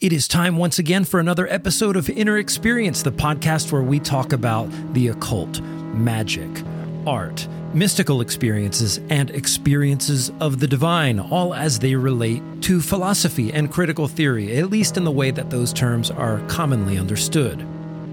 [0.00, 4.00] It is time once again for another episode of Inner Experience, the podcast where we
[4.00, 6.48] talk about the occult, magic,
[7.06, 13.70] art, mystical experiences, and experiences of the divine, all as they relate to philosophy and
[13.70, 17.62] critical theory, at least in the way that those terms are commonly understood.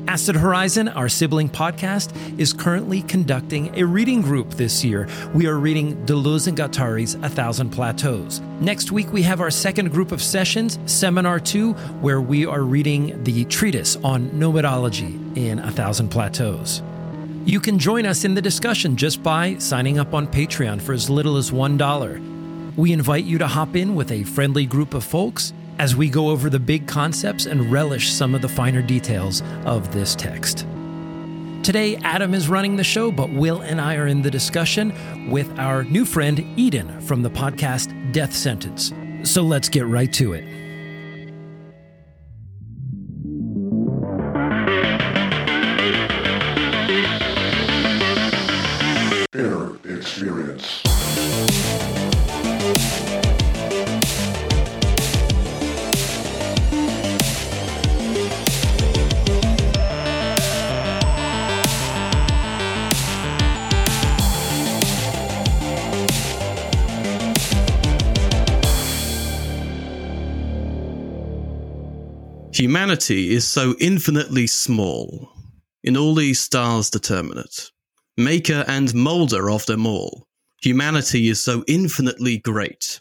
[0.07, 5.09] Acid Horizon, our sibling podcast, is currently conducting a reading group this year.
[5.33, 8.39] We are reading Deleuze and Guattari's A Thousand Plateaus.
[8.61, 13.21] Next week, we have our second group of sessions, Seminar 2, where we are reading
[13.25, 16.81] the treatise on nomadology in A Thousand Plateaus.
[17.43, 21.09] You can join us in the discussion just by signing up on Patreon for as
[21.09, 22.77] little as $1.
[22.77, 26.29] We invite you to hop in with a friendly group of folks as we go
[26.29, 30.65] over the big concepts and relish some of the finer details of this text.
[31.63, 35.59] Today, Adam is running the show, but Will and I are in the discussion with
[35.59, 38.93] our new friend Eden from the podcast Death Sentence.
[39.23, 40.66] So let's get right to it.
[72.57, 75.31] Humanity is so infinitely small.
[75.83, 77.69] In all these stars determinate.
[78.17, 80.25] Maker and moulder of them all.
[80.63, 82.99] Humanity is so infinitely great.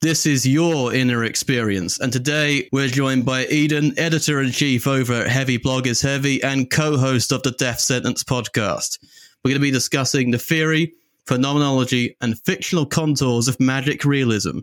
[0.00, 5.12] This is your inner experience, and today we're joined by Eden, editor in chief over
[5.12, 8.98] at Heavy Blog is Heavy and co host of the Death Sentence podcast.
[9.44, 10.94] We're going to be discussing the theory,
[11.28, 14.62] phenomenology, and fictional contours of magic realism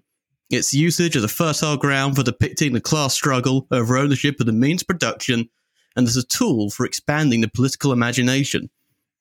[0.50, 4.52] its usage as a fertile ground for depicting the class struggle over ownership of the
[4.52, 5.50] means of production,
[5.96, 8.70] and as a tool for expanding the political imagination,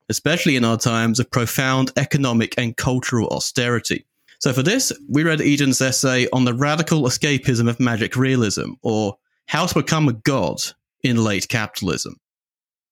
[0.08, 4.04] especially in our times of profound economic and cultural austerity.
[4.40, 9.16] So, for this, we read Eden's essay on the radical escapism of magic realism, or
[9.46, 10.60] how to become a god
[11.02, 12.16] in late capitalism.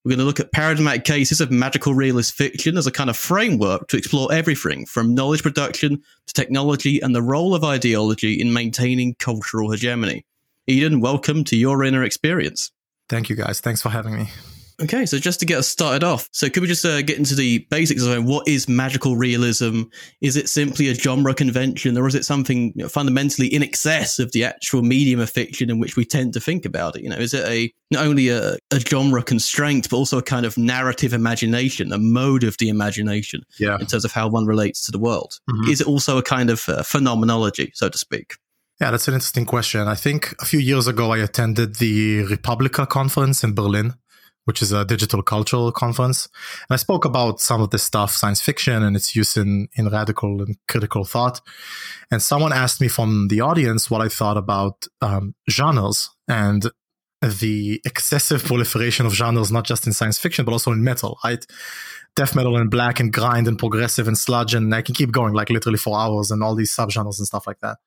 [0.04, 3.16] We're going to look at paradigmatic cases of magical realist fiction as a kind of
[3.16, 8.52] framework to explore everything from knowledge production to technology and the role of ideology in
[8.52, 10.24] maintaining cultural hegemony.
[10.66, 12.72] Eden, welcome to your inner experience.
[13.08, 13.60] Thank you, guys.
[13.60, 14.28] Thanks for having me.
[14.82, 17.34] Okay, so just to get us started off, so could we just uh, get into
[17.36, 19.82] the basics of what is magical realism?
[20.20, 24.18] Is it simply a genre convention, or is it something you know, fundamentally in excess
[24.18, 27.02] of the actual medium of fiction in which we tend to think about it?
[27.02, 30.44] You know, is it a not only a, a genre constraint, but also a kind
[30.44, 33.78] of narrative imagination, a mode of the imagination Yeah.
[33.78, 35.38] in terms of how one relates to the world?
[35.48, 35.70] Mhm.
[35.70, 38.34] Is it also a kind of uh, phenomenology, so to speak?
[38.80, 39.82] Yeah, that's an interesting question.
[39.86, 43.94] I think a few years ago I attended the Republica conference in Berlin,
[44.44, 46.28] which is a digital cultural conference.
[46.68, 49.88] And I spoke about some of this stuff, science fiction and its use in, in
[49.88, 51.40] radical and critical thought.
[52.10, 56.70] And someone asked me from the audience what I thought about um, genres and
[57.22, 61.46] the excessive proliferation of genres, not just in science fiction, but also in metal, right?
[62.16, 64.54] Death metal and black and grind and progressive and sludge.
[64.54, 67.46] And I can keep going like literally for hours and all these subgenres and stuff
[67.46, 67.78] like that.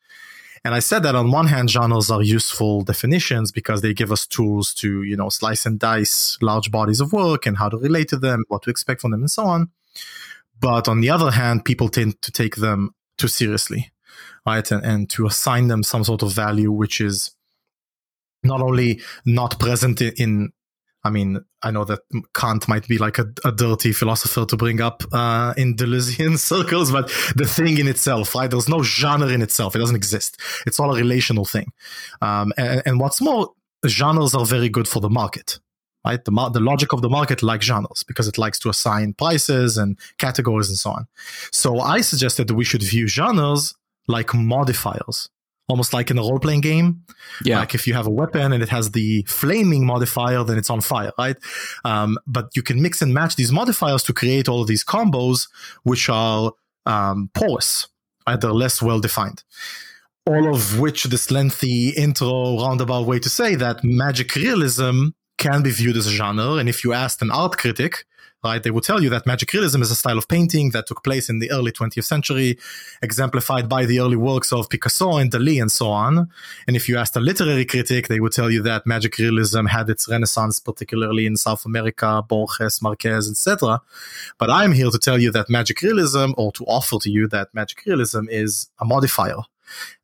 [0.65, 4.25] And I said that on one hand, genres are useful definitions because they give us
[4.25, 8.07] tools to, you know, slice and dice large bodies of work and how to relate
[8.09, 9.69] to them, what to expect from them, and so on.
[10.59, 13.91] But on the other hand, people tend to take them too seriously,
[14.43, 14.69] right?
[14.71, 17.35] And, and to assign them some sort of value, which is
[18.43, 20.51] not only not present in
[21.05, 21.99] I mean, I know that
[22.33, 26.91] Kant might be like a, a dirty philosopher to bring up uh, in Deleuzian circles,
[26.91, 28.49] but the thing in itself, right?
[28.49, 30.41] There's no genre in itself; it doesn't exist.
[30.65, 31.71] It's all a relational thing.
[32.21, 33.51] Um, and, and what's more,
[33.85, 35.59] genres are very good for the market,
[36.03, 36.25] right?
[36.25, 39.99] The the logic of the market likes genres because it likes to assign prices and
[40.17, 41.07] categories and so on.
[41.51, 43.75] So I suggested that we should view genres
[44.07, 45.29] like modifiers,
[45.67, 47.03] almost like in a role playing game.
[47.43, 47.59] Yeah.
[47.59, 50.81] Like if you have a weapon and it has the flaming modifier, then it's on
[50.81, 51.37] fire, right?
[51.83, 55.47] Um, but you can mix and match these modifiers to create all of these combos,
[55.83, 56.51] which are
[56.85, 57.87] um, porous,
[58.27, 58.39] right?
[58.39, 59.43] They're less well defined.
[60.27, 65.71] All of which this lengthy intro roundabout way to say that magic realism can be
[65.71, 66.53] viewed as a genre.
[66.53, 68.05] And if you asked an art critic,
[68.45, 71.03] right, they would tell you that magic realism is a style of painting that took
[71.03, 72.57] place in the early 20th century,
[73.01, 76.29] exemplified by the early works of Picasso and Dali and so on.
[76.67, 79.89] And if you asked a literary critic, they would tell you that magic realism had
[79.89, 83.81] its renaissance, particularly in South America, Borges, Marquez, etc.
[84.37, 87.53] But I'm here to tell you that magic realism, or to offer to you that
[87.53, 89.41] magic realism is a modifier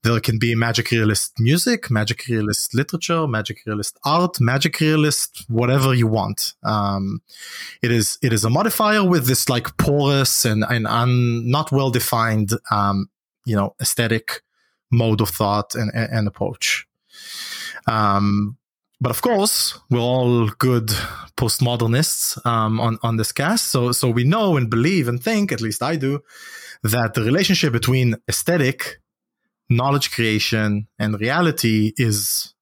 [0.03, 5.93] There can be magic realist music, magic realist literature, magic realist art, magic realist whatever
[5.93, 6.53] you want.
[6.63, 7.21] Um,
[7.81, 11.91] it is it is a modifier with this like porous and and un, not well
[11.91, 13.09] defined um,
[13.45, 14.41] you know aesthetic
[14.91, 16.87] mode of thought and, and, and approach.
[17.87, 18.57] Um,
[19.01, 20.89] but of course, we're all good
[21.35, 25.59] postmodernists um, on on this cast, so so we know and believe and think, at
[25.59, 26.19] least I do,
[26.83, 29.00] that the relationship between aesthetic,
[29.71, 32.53] knowledge creation, and reality is,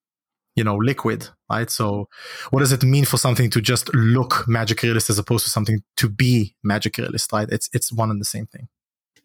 [0.55, 1.69] you know, liquid, right?
[1.69, 2.07] So,
[2.51, 5.81] what does it mean for something to just look magic realist as opposed to something
[5.97, 7.47] to be magic realist, right?
[7.49, 8.67] It's it's one and the same thing.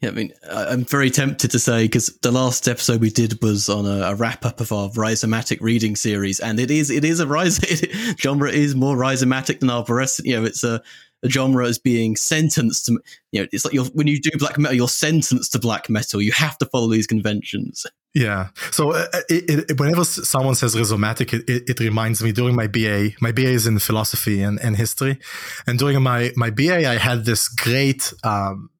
[0.01, 3.69] Yeah, I mean, I'm very tempted to say because the last episode we did was
[3.69, 7.21] on a, a wrap up of our rhizomatic reading series, and it is it is
[7.21, 7.59] a rise
[8.19, 10.25] genre is more rhizomatic than arborescent.
[10.25, 10.83] You know, it's a,
[11.25, 13.00] a genre as being sentenced to
[13.32, 16.23] you know, it's like when you do black metal, you're sentenced to black metal.
[16.23, 17.85] You have to follow these conventions.
[18.15, 18.50] Yeah.
[18.71, 23.11] So uh, it, it, whenever someone says rhizomatic, it, it, reminds me during my BA,
[23.21, 25.19] my BA is in philosophy and, and history.
[25.67, 28.71] And during my, my BA, I had this great, um,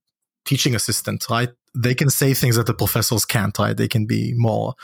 [0.45, 1.49] teaching assistant, right?
[1.75, 3.77] They can say things that the professors can't, right?
[3.77, 4.75] They can be more,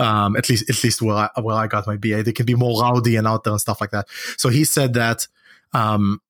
[0.00, 2.56] um, at least, at least where I, where I got my BA, they can be
[2.56, 4.08] more rowdy and out there and stuff like that.
[4.36, 5.28] So he said that,
[5.72, 6.20] um,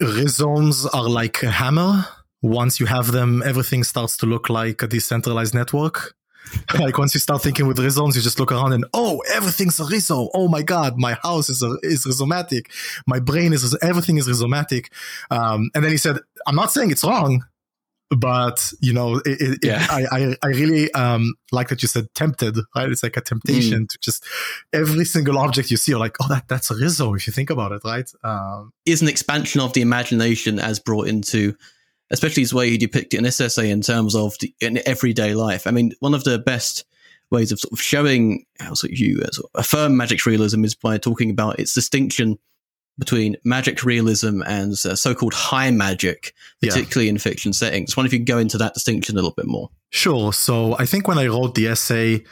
[0.00, 2.06] rhizomes are like a hammer.
[2.42, 6.14] Once you have them, everything starts to look like a decentralized network.
[6.78, 9.84] like once you start thinking with rhizomes, you just look around and oh, everything's a
[9.84, 10.28] rhizome.
[10.34, 12.66] Oh my god, my house is a, is rhizomatic.
[13.06, 14.86] My brain is everything is rhizomatic.
[15.30, 17.44] Um, and then he said, I'm not saying it's wrong
[18.10, 19.86] but you know it, it, yeah.
[19.88, 23.84] I, I, I really um like that you said tempted right it's like a temptation
[23.84, 23.88] mm.
[23.88, 24.24] to just
[24.72, 27.50] every single object you see you're like oh that that's a rizzo if you think
[27.50, 31.54] about it right um is an expansion of the imagination as brought into
[32.10, 35.66] especially his way he depicted in this essay in terms of the, in everyday life
[35.66, 36.84] i mean one of the best
[37.30, 40.64] ways of sort of showing how sort of you uh, sort of affirm magic realism
[40.64, 42.36] is by talking about its distinction
[43.00, 47.12] between magic realism and uh, so-called high magic, particularly yeah.
[47.12, 47.92] in fiction settings.
[47.92, 49.70] I wonder if you can go into that distinction a little bit more.
[49.88, 50.32] Sure.
[50.32, 52.22] So I think when I wrote the essay,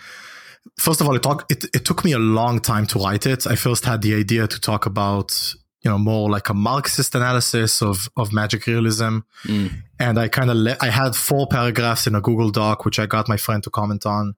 [0.79, 3.47] first of all, it, talk, it, it took me a long time to write it.
[3.47, 7.83] I first had the idea to talk about you know more like a marxist analysis
[7.83, 9.71] of of magic realism mm.
[10.01, 13.07] and i kind of le- i had four paragraphs in a google doc which i
[13.07, 14.35] got my friend to comment on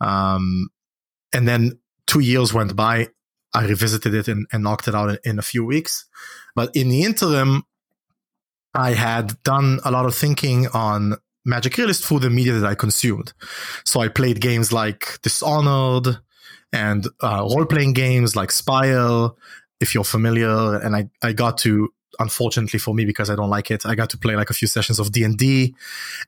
[0.00, 0.68] um,
[1.32, 1.72] and then
[2.06, 3.08] two years went by
[3.56, 6.04] I revisited it and, and knocked it out in, in a few weeks.
[6.54, 7.62] But in the interim,
[8.74, 11.14] I had done a lot of thinking on
[11.46, 13.32] Magic Realist through the media that I consumed.
[13.86, 16.18] So I played games like Dishonored
[16.70, 19.30] and uh, role playing games like Spire,
[19.80, 20.76] if you're familiar.
[20.76, 21.88] And I, I got to,
[22.18, 24.68] unfortunately for me, because I don't like it, I got to play like a few
[24.68, 25.74] sessions of D and D.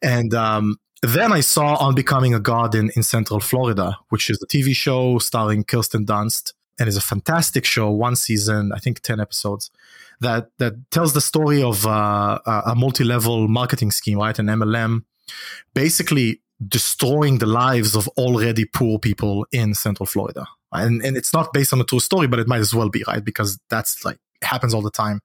[0.02, 4.40] And um, then I saw On Becoming a God in, in Central Florida, which is
[4.42, 7.90] a TV show starring Kirsten Dunst and is a fantastic show.
[7.90, 9.70] One season, I think ten episodes,
[10.20, 14.38] that that tells the story of uh, a multi-level marketing scheme, right?
[14.38, 15.04] An MLM,
[15.74, 20.46] basically destroying the lives of already poor people in Central Florida.
[20.72, 23.04] And and it's not based on a true story, but it might as well be,
[23.06, 23.24] right?
[23.24, 25.20] Because that's like happens all the time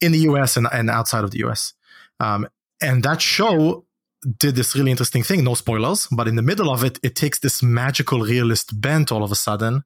[0.00, 1.74] in the US and, and outside of the US.
[2.20, 2.46] Um,
[2.82, 3.84] and that show
[4.38, 7.38] did this really interesting thing, no spoilers, but in the middle of it, it takes
[7.38, 9.84] this magical realist bent all of a sudden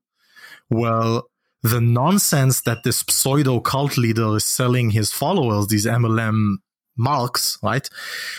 [0.70, 1.29] well,
[1.62, 6.56] the nonsense that this pseudo cult leader is selling his followers, these MLM
[6.96, 7.89] marks, right?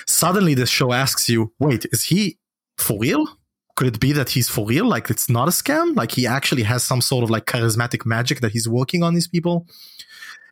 [0.08, 2.38] Suddenly the show asks you, wait, is he
[2.78, 3.28] for real?
[3.76, 4.86] Could it be that he's for real?
[4.86, 5.96] Like it's not a scam?
[5.96, 9.28] Like he actually has some sort of like charismatic magic that he's working on these
[9.28, 9.66] people?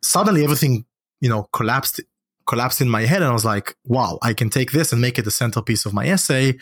[0.02, 0.86] Suddenly everything,
[1.20, 2.00] you know, collapsed
[2.46, 5.18] collapsed in my head and I was like, wow, I can take this and make
[5.18, 6.56] it the centerpiece of my essay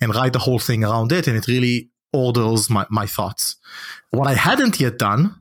[0.00, 1.28] and write the whole thing around it.
[1.28, 3.56] And it really orders my, my thoughts.
[4.10, 5.34] What I hadn't yet done,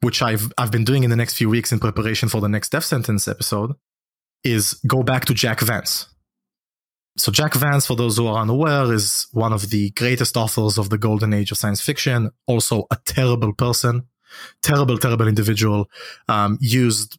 [0.00, 2.70] which I've I've been doing in the next few weeks in preparation for the next
[2.70, 3.72] death sentence episode,
[4.44, 6.08] is go back to Jack Vance.
[7.18, 10.88] So Jack Vance, for those who are unaware, is one of the greatest authors of
[10.88, 12.30] the golden age of science fiction.
[12.46, 14.06] Also a terrible person,
[14.62, 15.90] terrible, terrible individual.
[16.28, 17.18] Um, used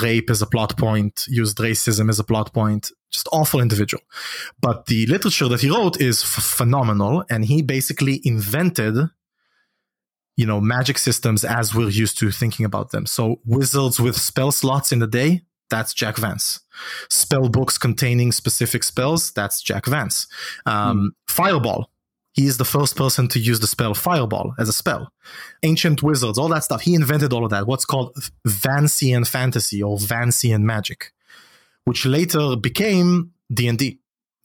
[0.00, 4.02] rape as a plot point, used racism as a plot point, just awful individual.
[4.60, 8.96] But the literature that he wrote is f- phenomenal, and he basically invented,
[10.36, 13.06] you know, magic systems as we're used to thinking about them.
[13.06, 16.60] So wizards with spell slots in the day, that's Jack Vance.
[17.08, 20.26] Spell books containing specific spells, that's Jack Vance.
[20.66, 21.08] Um, mm.
[21.26, 21.90] Fireball,
[22.32, 25.12] he is the first person to use the spell Fireball as a spell.
[25.62, 26.82] Ancient wizards, all that stuff.
[26.82, 27.66] He invented all of that.
[27.66, 28.16] What's called
[28.46, 31.12] Vancian fantasy or Vancian magic,
[31.84, 33.98] which later became D&D.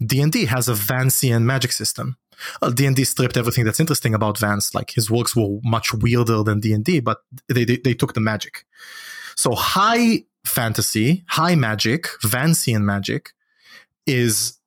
[0.06, 2.18] D&D has a Vancian magic system.
[2.62, 4.76] Well, D&D stripped everything that's interesting about Vance.
[4.76, 8.66] Like his works were much weirder than D&D, but they, they, they took the magic.
[9.36, 13.32] So high fantasy, high magic, Vancian magic
[14.06, 14.58] is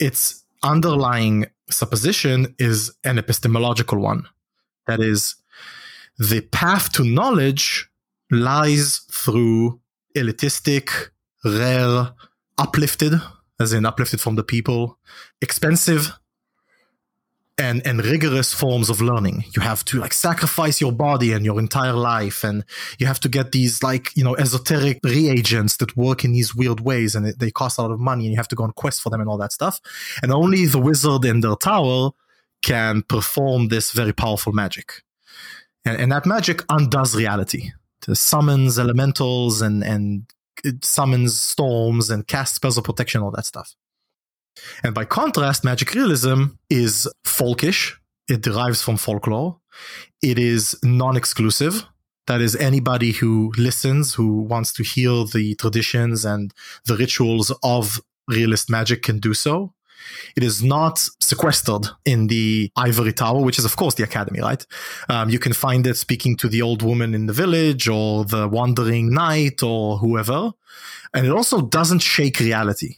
[0.00, 4.26] its underlying supposition is an epistemological one.
[4.86, 5.36] That is,
[6.18, 7.88] the path to knowledge
[8.30, 9.80] lies through
[10.16, 11.10] elitistic,
[11.44, 12.12] rare,
[12.58, 13.14] uplifted,
[13.60, 14.98] as in uplifted from the people,
[15.40, 16.12] expensive,
[17.56, 19.44] and and rigorous forms of learning.
[19.54, 22.64] You have to like sacrifice your body and your entire life, and
[22.98, 26.80] you have to get these like you know esoteric reagents that work in these weird
[26.80, 29.02] ways, and they cost a lot of money, and you have to go on quest
[29.02, 29.80] for them and all that stuff.
[30.22, 32.10] And only the wizard in their tower
[32.62, 35.02] can perform this very powerful magic,
[35.84, 37.70] and, and that magic undoes reality.
[38.06, 40.26] It summons elementals and and
[40.82, 43.74] summons storms and casts spells of protection, all that stuff.
[44.82, 47.94] And by contrast, magic realism is folkish.
[48.28, 49.58] It derives from folklore.
[50.22, 51.84] It is non-exclusive.
[52.26, 56.54] That is anybody who listens, who wants to hear the traditions and
[56.86, 59.73] the rituals of realist magic can do so.
[60.36, 64.64] It is not sequestered in the ivory tower, which is, of course, the academy, right?
[65.08, 68.48] Um, you can find it speaking to the old woman in the village or the
[68.48, 70.52] wandering knight or whoever.
[71.12, 72.96] And it also doesn't shake reality,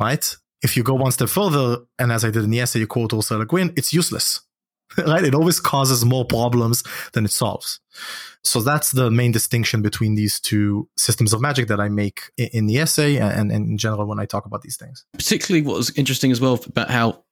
[0.00, 0.36] right?
[0.62, 3.12] If you go one step further, and as I did in the essay, you quote
[3.12, 4.40] Ursula Le Guin, it's useless,
[5.06, 5.24] right?
[5.24, 6.82] It always causes more problems
[7.12, 7.80] than it solves.
[8.42, 12.66] So that's the main distinction between these two systems of magic that I make in
[12.66, 15.06] the essay and, and in general when I talk about these things.
[15.14, 17.24] Particularly what was interesting as well about how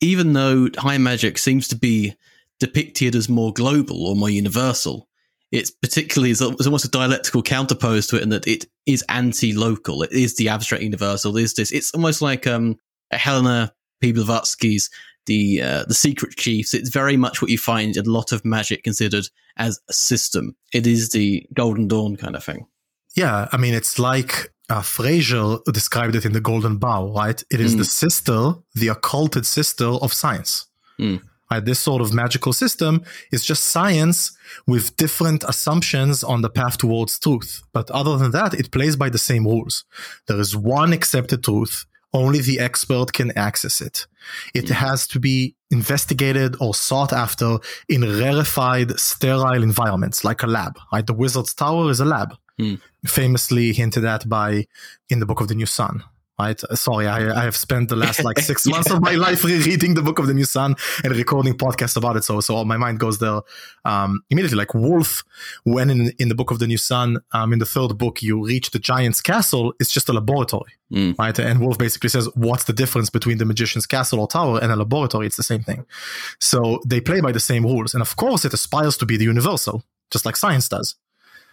[0.00, 2.14] even though high magic seems to be
[2.60, 5.08] depicted as more global or more universal,
[5.50, 10.02] it's particularly it's almost a dialectical counterpose to it in that it is anti-local.
[10.02, 11.36] It is the abstract universal.
[11.36, 11.72] It is this?
[11.72, 12.76] It's almost like um,
[13.10, 14.12] Helena P.
[15.30, 16.74] the uh, the secret chiefs.
[16.74, 20.56] It's very much what you find in a lot of magic considered as a system.
[20.72, 22.66] It is the Golden Dawn kind of thing.
[23.14, 24.82] Yeah, I mean, it's like uh,
[25.72, 27.40] described it in the Golden Bough, right?
[27.50, 27.78] It is mm.
[27.78, 30.66] the sister, the occulted sister of science.
[30.98, 31.22] Mm.
[31.50, 31.64] Right?
[31.64, 37.18] This sort of magical system is just science with different assumptions on the path towards
[37.18, 37.62] truth.
[37.72, 39.84] But other than that, it plays by the same rules.
[40.26, 44.06] There is one accepted truth only the expert can access it.
[44.54, 44.70] It mm.
[44.70, 50.78] has to be investigated or sought after in rarefied, sterile environments like a lab.
[50.92, 51.06] Right?
[51.06, 52.80] The Wizard's Tower is a lab, mm.
[53.06, 54.66] famously hinted at by
[55.08, 56.02] in the Book of the New Sun
[56.40, 56.60] right?
[56.74, 58.96] Sorry, I, I have spent the last like six months yeah.
[58.96, 62.24] of my life rereading the Book of the New Sun and recording podcasts about it.
[62.24, 63.40] So, so my mind goes there
[63.84, 64.56] um, immediately.
[64.56, 65.22] Like Wolfe,
[65.64, 68.44] when in in the Book of the New Sun, um, in the third book, you
[68.46, 69.74] reach the giant's castle.
[69.80, 71.18] It's just a laboratory, mm.
[71.18, 71.38] right?
[71.38, 74.76] And Wolfe basically says, "What's the difference between the magician's castle or tower and a
[74.76, 75.26] laboratory?
[75.26, 75.84] It's the same thing."
[76.38, 79.24] So they play by the same rules, and of course, it aspires to be the
[79.24, 80.96] universal, just like science does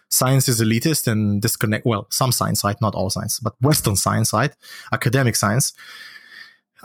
[0.10, 1.86] science is elitist and disconnect.
[1.86, 2.80] Well, some science, right?
[2.82, 4.54] Not all science, but Western science, right?
[4.92, 5.74] Academic science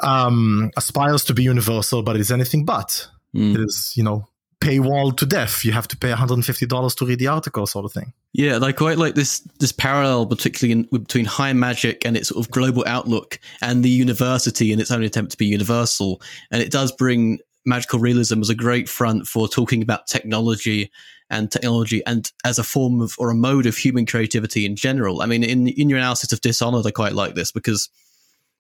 [0.00, 3.09] um, aspires to be universal, but it is anything but.
[3.35, 3.55] Mm.
[3.55, 4.29] It is, you know,
[4.61, 5.64] paywall to death.
[5.64, 8.12] You have to pay $150 to read the article, sort of thing.
[8.33, 12.45] Yeah, I quite like this this parallel, particularly in, between high magic and its sort
[12.45, 16.23] of global outlook, and the university in its own attempt to be universal.
[16.50, 20.91] And it does bring magical realism as a great front for talking about technology
[21.32, 25.22] and technology and as a form of or a mode of human creativity in general.
[25.22, 27.88] I mean, in in your analysis of Dishonored, I quite like this because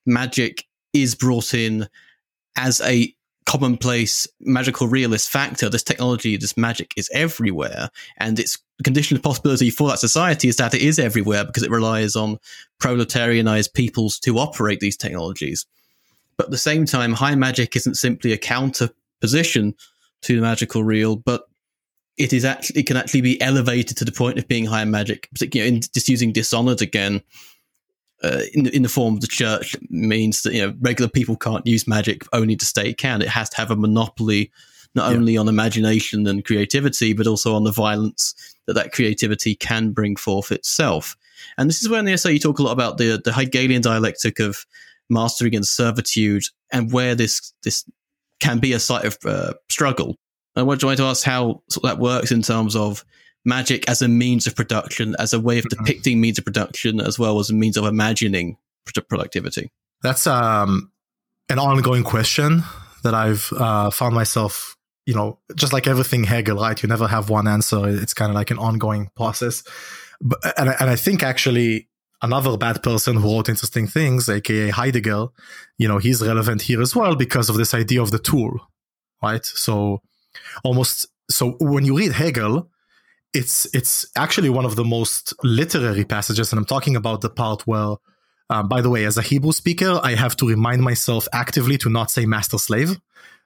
[0.06, 1.88] magic is brought in
[2.56, 3.14] as a
[3.44, 5.68] commonplace magical realist factor.
[5.68, 10.56] This technology, this magic is everywhere, and its condition of possibility for that society is
[10.56, 12.38] that it is everywhere because it relies on
[12.80, 15.66] proletarianized peoples to operate these technologies.
[16.36, 19.74] But at the same time, high magic isn't simply a counter position
[20.22, 21.44] to the magical real, but
[22.18, 25.28] it is actually it can actually be elevated to the point of being higher magic.
[25.32, 27.22] Particularly, in just using dishonored again,
[28.22, 31.66] uh, in in the form of the church means that you know regular people can't
[31.66, 33.22] use magic, only the state can.
[33.22, 34.50] It has to have a monopoly
[34.94, 35.16] not yeah.
[35.16, 38.34] only on imagination and creativity, but also on the violence
[38.66, 41.16] that that creativity can bring forth itself.
[41.56, 43.82] And this is where in the essay you talk a lot about the the Hegelian
[43.82, 44.66] dialectic of
[45.08, 47.84] mastery and servitude, and where this this
[48.40, 50.18] can be a site of uh, struggle
[50.56, 53.04] I want to ask how that works in terms of
[53.44, 55.84] magic as a means of production, as a way of mm-hmm.
[55.84, 58.56] depicting means of production, as well as a means of imagining
[59.08, 59.70] productivity.
[60.02, 60.90] That's um,
[61.48, 62.62] an ongoing question
[63.02, 66.80] that I've uh, found myself, you know, just like everything Hegel, right?
[66.82, 67.88] You never have one answer.
[67.88, 69.64] It's kind of like an ongoing process.
[70.20, 71.88] But, and, and I think actually
[72.20, 75.26] another bad person who wrote interesting things, aka Heidegger,
[75.78, 78.52] you know, he's relevant here as well because of this idea of the tool,
[79.22, 79.44] right?
[79.44, 80.00] So
[80.64, 82.68] almost so when you read Hegel,
[83.32, 87.66] it's it's actually one of the most literary passages, and I'm talking about the part
[87.66, 87.96] where
[88.50, 91.88] um, by the way, as a Hebrew speaker, I have to remind myself actively to
[91.88, 93.00] not say master slave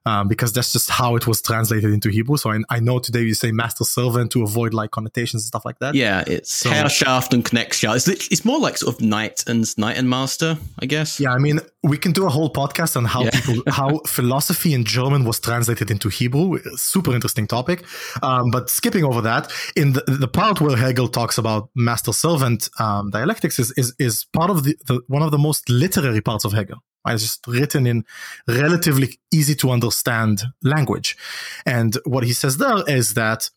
[0.07, 2.37] um, because that's just how it was translated into Hebrew.
[2.37, 5.65] So I, I, know today you say master servant to avoid like connotations and stuff
[5.65, 5.97] like that.
[5.97, 8.09] Yeah, it's so, shaft and Knechtschaft.
[8.09, 11.19] It's, it's more like sort of knight and knight and master, I guess.
[11.19, 13.31] Yeah, I mean, we can do a whole podcast on how yeah.
[13.31, 16.59] people, how philosophy in German was translated into Hebrew.
[16.77, 17.85] Super interesting topic.
[18.23, 22.71] Um, but skipping over that, in the, the part where Hegel talks about master servant
[22.79, 26.45] um, dialectics is, is, is part of the, the, one of the most literary parts
[26.45, 26.79] of Hegel.
[27.07, 28.05] It's just written in
[28.47, 31.17] relatively easy to understand language.
[31.65, 33.51] And what he says there is that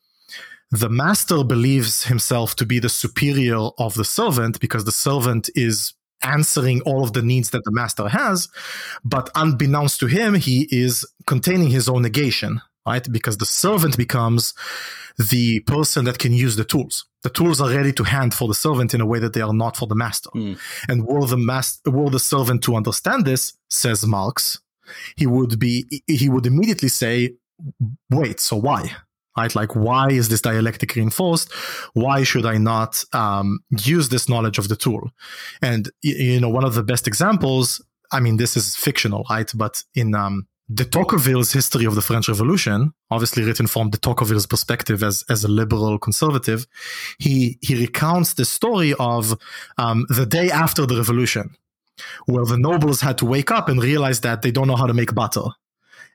[0.72, 5.94] the master believes himself to be the superior of the servant because the servant is
[6.22, 8.50] answering all of the needs that the master has.
[9.04, 13.06] But unbeknownst to him, he is containing his own negation, right?
[13.12, 14.54] Because the servant becomes
[15.32, 17.06] the person that can use the tools.
[17.24, 19.54] The tools are ready to hand for the servant in a way that they are
[19.54, 20.32] not for the master.
[20.34, 20.58] Mm.
[20.90, 24.60] And were the master, were the servant to understand this, says Marx,
[25.18, 25.74] he would be,
[26.08, 27.36] he would immediately say,
[28.10, 28.82] wait, so why?
[29.38, 29.54] Right?
[29.62, 31.54] Like, why is this dialectic reinforced?
[31.94, 33.60] Why should I not um,
[33.96, 35.12] use this knowledge of the tool?
[35.62, 37.82] And, you know, one of the best examples,
[38.12, 39.52] I mean, this is fictional, right?
[39.54, 44.46] But in, um, de Tocqueville's history of the French Revolution, obviously written from de Tocqueville's
[44.46, 46.68] perspective as, as a liberal conservative,
[47.18, 49.38] he, he recounts the story of
[49.78, 51.56] um, the day after the revolution,
[52.26, 54.94] where the nobles had to wake up and realize that they don't know how to
[54.94, 55.46] make butter.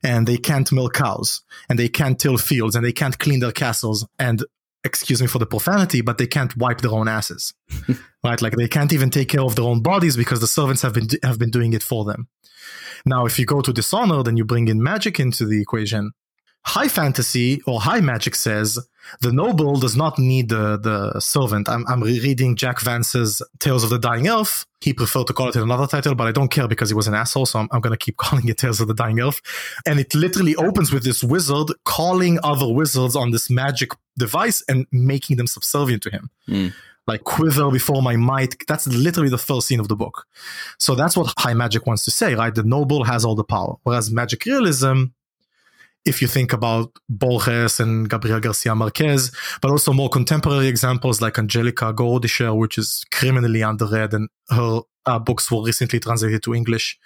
[0.03, 3.53] And they can't milk cows, and they can't till fields, and they can't clean their
[3.53, 4.45] castles, and
[4.85, 7.55] excuse me for the profanity, but they can't wipe their own asses,
[8.25, 8.41] right?
[8.41, 11.09] Like they can't even take care of their own bodies because the servants have been
[11.23, 12.29] have been doing it for them.
[13.07, 16.13] Now, if you go to Dishonored and you bring in magic into the equation,
[16.67, 18.79] high fantasy or high magic says
[19.21, 21.69] the noble does not need the, the servant.
[21.69, 24.65] I'm, I'm reading Jack Vance's Tales of the Dying Earth.
[24.81, 27.15] He preferred to call it another title, but I don't care because he was an
[27.15, 29.41] asshole, so I'm, I'm going to keep calling it Tales of the Dying Earth.
[29.87, 34.87] And it literally opens with this wizard calling other wizards on this magic device and
[34.91, 36.31] making them subservient to him.
[36.49, 36.73] Mm
[37.07, 38.55] like quiver before my might.
[38.67, 40.27] That's literally the first scene of the book.
[40.79, 42.55] So that's what high magic wants to say, right?
[42.55, 43.77] The noble has all the power.
[43.83, 45.05] Whereas magic realism,
[46.05, 51.39] if you think about Borges and Gabriel Garcia Marquez, but also more contemporary examples like
[51.39, 56.99] Angelica Gorodischer, which is criminally underread, and her uh, books were recently translated to English,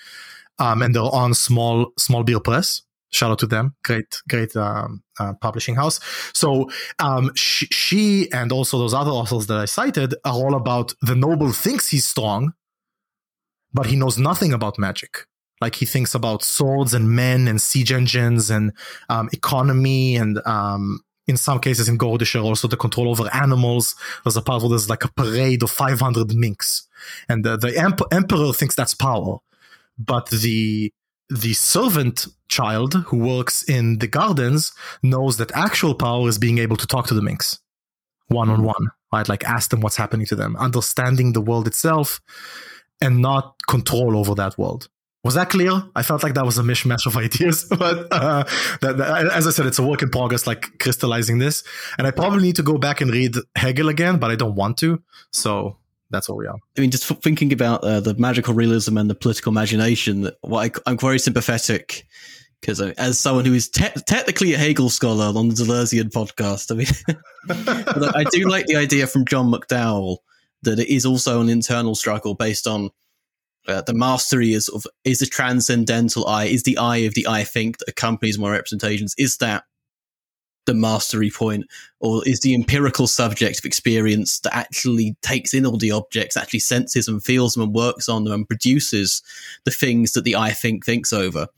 [0.59, 2.83] um, and they're on small small beer press.
[3.11, 3.75] Shout out to them.
[3.85, 6.01] Great great um, uh, publishing house.
[6.35, 11.15] So um, she, and also those other authors that i cited are all about the
[11.15, 12.53] noble thinks he's strong
[13.73, 15.27] but he knows nothing about magic
[15.61, 18.73] like he thinks about swords and men and siege engines and
[19.09, 23.95] um, economy and um, in some cases in Gorodischer also the control over animals.
[24.25, 26.89] There's a part where there's like a parade of 500 minks,
[27.29, 29.39] and the, the emp- emperor thinks that's power,
[29.99, 30.93] but the
[31.31, 36.77] the servant child who works in the gardens knows that actual power is being able
[36.77, 37.59] to talk to the minks
[38.29, 39.29] one on one, right?
[39.29, 42.21] Like ask them what's happening to them, understanding the world itself
[43.01, 44.89] and not control over that world.
[45.25, 45.83] Was that clear?
[45.97, 48.45] I felt like that was a mishmash of ideas, but uh,
[48.81, 51.65] that, that, as I said, it's a work in progress, like crystallizing this.
[51.99, 54.79] And I probably need to go back and read Hegel again, but I don't want
[54.79, 55.03] to.
[55.33, 55.77] So
[56.11, 56.57] that's where we are.
[56.77, 60.91] I mean, just thinking about uh, the magical realism and the political imagination, what I,
[60.91, 62.07] am very sympathetic
[62.61, 66.73] because uh, as someone who is te- technically a Hegel scholar on the Deleuzian podcast,
[66.73, 70.19] I mean, I do like the idea from John McDowell
[70.63, 72.91] that it is also an internal struggle based on
[73.69, 77.45] uh, the mastery is of is the transcendental eye, is the eye of the I
[77.45, 79.65] think that accompanies my representations, is that
[80.67, 81.67] the mastery point,
[82.01, 86.61] or is the empirical subject of experience that actually takes in all the objects, actually
[86.61, 89.23] senses and feels them and works on them and produces
[89.65, 91.49] the things that the I think thinks over.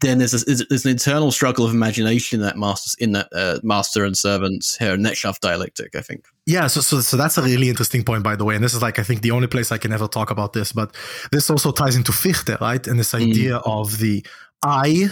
[0.00, 3.58] Then there's, a, there's an internal struggle of imagination in that master in that uh,
[3.62, 5.94] master and servant here Knechtschaft dialectic.
[5.94, 6.26] I think.
[6.46, 8.54] Yeah, so, so so that's a really interesting point, by the way.
[8.54, 10.72] And this is like I think the only place I can ever talk about this,
[10.72, 10.94] but
[11.32, 12.86] this also ties into Fichte, right?
[12.86, 13.28] And this mm.
[13.28, 13.62] idea mm.
[13.66, 14.24] of the
[14.62, 15.10] I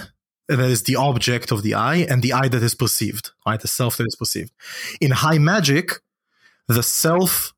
[0.48, 3.60] that is the object of the I and the I that is perceived, right?
[3.60, 4.52] The self that is perceived.
[5.00, 5.92] In high magic,
[6.66, 7.52] the self,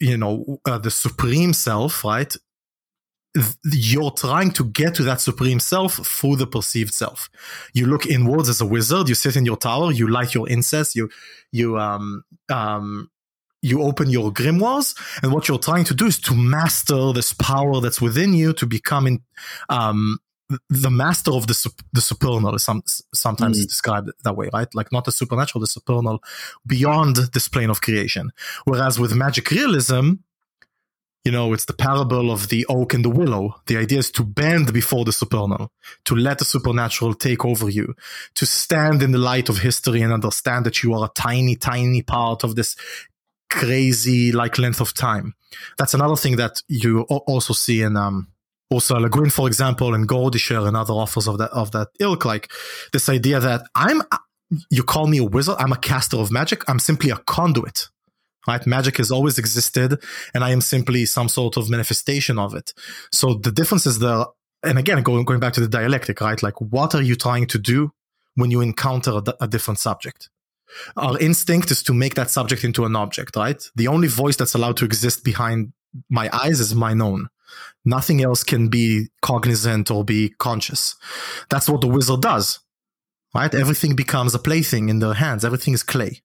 [0.00, 2.34] you know, uh, the supreme self, right?
[3.64, 7.30] You're trying to get to that supreme self through the perceived self.
[7.72, 9.08] You look inwards as a wizard.
[9.08, 9.92] You sit in your tower.
[9.92, 10.94] You light your incense.
[10.94, 11.08] You,
[11.50, 13.10] you, um, um,
[13.62, 17.80] you open your grimoires and what you're trying to do is to master this power
[17.80, 19.22] that's within you to become in,
[19.68, 20.18] um,
[20.68, 22.82] the master of the the supernal is some,
[23.14, 23.66] sometimes mm.
[23.66, 24.68] described that way, right?
[24.74, 26.22] Like not the supernatural, the supernal
[26.66, 28.32] beyond this plane of creation.
[28.64, 30.14] Whereas with magic realism,
[31.24, 33.60] you know, it's the parable of the oak and the willow.
[33.66, 35.70] The idea is to bend before the supernal,
[36.04, 37.94] to let the supernatural take over you,
[38.34, 42.02] to stand in the light of history and understand that you are a tiny, tiny
[42.02, 42.74] part of this
[43.50, 45.34] crazy like length of time.
[45.78, 48.28] That's another thing that you also see in um,
[48.74, 52.24] Ursula Le Guin, for example, and Gorodischer and other authors of that of that ilk,
[52.24, 52.50] like
[52.92, 54.02] this idea that I'm
[54.70, 57.88] you call me a wizard, I'm a caster of magic, I'm simply a conduit.
[58.46, 58.66] Right?
[58.66, 60.02] Magic has always existed,
[60.34, 62.74] and I am simply some sort of manifestation of it.
[63.12, 64.24] So the difference is there,
[64.62, 66.42] and again, going going back to the dialectic, right?
[66.42, 67.92] Like, what are you trying to do
[68.34, 70.28] when you encounter a, a different subject?
[70.96, 73.62] Our instinct is to make that subject into an object, right?
[73.76, 75.72] The only voice that's allowed to exist behind
[76.08, 77.28] my eyes is mine own.
[77.84, 80.94] Nothing else can be cognizant or be conscious.
[81.50, 82.60] That's what the wizard does,
[83.34, 83.54] right?
[83.54, 85.44] Everything becomes a plaything in their hands.
[85.44, 86.22] Everything is clay.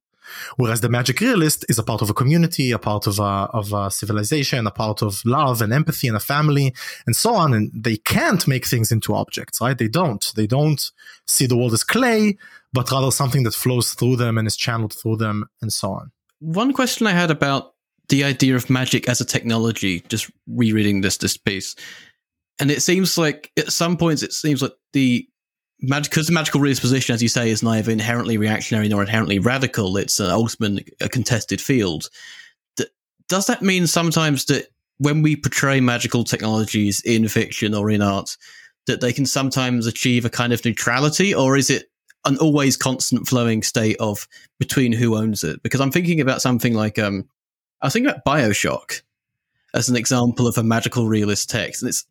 [0.56, 3.74] Whereas the magic realist is a part of a community, a part of a, of
[3.74, 6.74] a civilization, a part of love and empathy and a family
[7.06, 7.54] and so on.
[7.54, 9.78] And they can't make things into objects, right?
[9.78, 10.32] They don't.
[10.36, 10.92] They don't
[11.26, 12.38] see the world as clay,
[12.74, 16.12] but rather something that flows through them and is channeled through them and so on.
[16.40, 17.74] One question I had about
[18.10, 21.76] the idea of magic as a technology, just rereading this this piece.
[22.60, 25.28] And it seems like at some points it seems like the
[25.80, 29.96] because the magical realist position, as you say, is neither inherently reactionary nor inherently radical.
[29.98, 32.10] It's an ultimate a contested field.
[33.28, 38.38] Does that mean sometimes that when we portray magical technologies in fiction or in art,
[38.88, 41.92] that they can sometimes achieve a kind of neutrality, or is it
[42.26, 44.28] an always constant flowing state of
[44.60, 45.62] between who owns it?
[45.62, 47.28] Because I'm thinking about something like um,
[47.82, 49.02] I was thinking about Bioshock
[49.74, 52.06] as an example of a magical realist text, and it's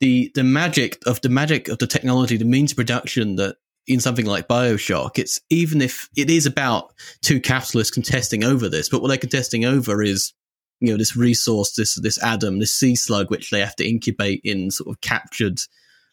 [0.00, 3.56] the the magic of the magic of the technology, the means of production that
[3.86, 8.88] in something like Bioshock, it's even if it is about two capitalists contesting over this,
[8.88, 10.32] but what they're contesting over is
[10.80, 14.40] you know this resource, this this atom, this sea slug, which they have to incubate
[14.44, 15.60] in sort of captured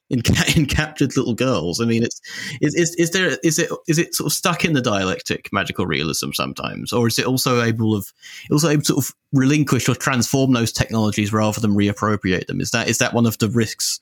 [0.09, 0.21] in,
[0.55, 1.81] in captured little girls.
[1.81, 2.21] I mean, it's
[2.61, 5.85] is, is is there is it is it sort of stuck in the dialectic magical
[5.85, 8.11] realism sometimes, or is it also able of
[8.51, 12.61] also able to sort of relinquish or transform those technologies rather than reappropriate them?
[12.61, 13.99] Is that is that one of the risks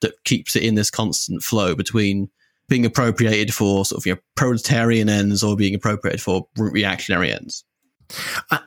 [0.00, 2.28] that keeps it in this constant flow between
[2.68, 7.64] being appropriated for sort of you know, proletarian ends or being appropriated for reactionary ends?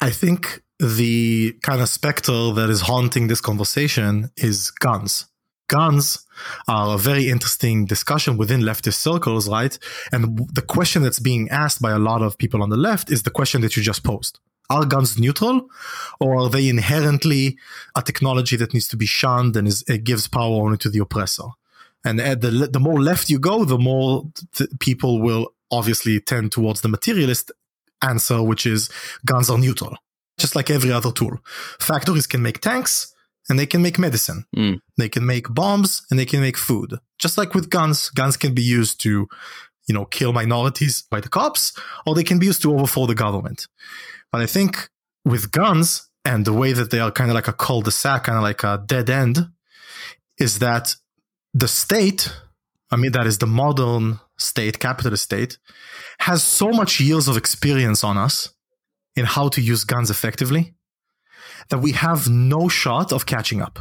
[0.02, 5.28] I think the kind of specter that is haunting this conversation is guns
[5.68, 6.26] guns
[6.68, 9.78] are a very interesting discussion within leftist circles, right?
[10.12, 13.24] And the question that's being asked by a lot of people on the left is
[13.24, 14.40] the question that you just posed.
[14.70, 15.70] Are guns neutral
[16.20, 17.58] or are they inherently
[17.96, 21.00] a technology that needs to be shunned and is, it gives power only to the
[21.00, 21.44] oppressor?
[22.04, 26.82] And the, the more left you go, the more th- people will obviously tend towards
[26.82, 27.52] the materialist
[28.02, 28.90] answer, which is
[29.26, 29.98] guns are neutral,
[30.38, 31.40] just like every other tool.
[31.80, 33.15] Factories can make tanks,
[33.50, 34.46] and they can make medicine.
[34.56, 34.80] Mm.
[34.98, 36.96] They can make bombs and they can make food.
[37.20, 39.28] Just like with guns, guns can be used to,
[39.88, 41.74] you know, kill minorities by the cops,
[42.06, 43.68] or they can be used to overthrow the government.
[44.32, 44.90] But I think
[45.24, 48.44] with guns and the way that they are kind of like a cul-de-sac, kind of
[48.44, 49.48] like a dead end,
[50.40, 50.96] is that
[51.54, 52.34] the state,
[52.92, 55.58] I mean, that is the modern state, capitalist state,
[56.20, 58.54] has so much years of experience on us
[59.16, 60.75] in how to use guns effectively
[61.70, 63.80] that we have no shot of catching up,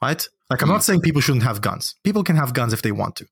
[0.00, 0.26] right?
[0.50, 0.82] Like, I'm not hmm.
[0.82, 1.94] saying people shouldn't have guns.
[2.04, 3.26] People can have guns if they want to.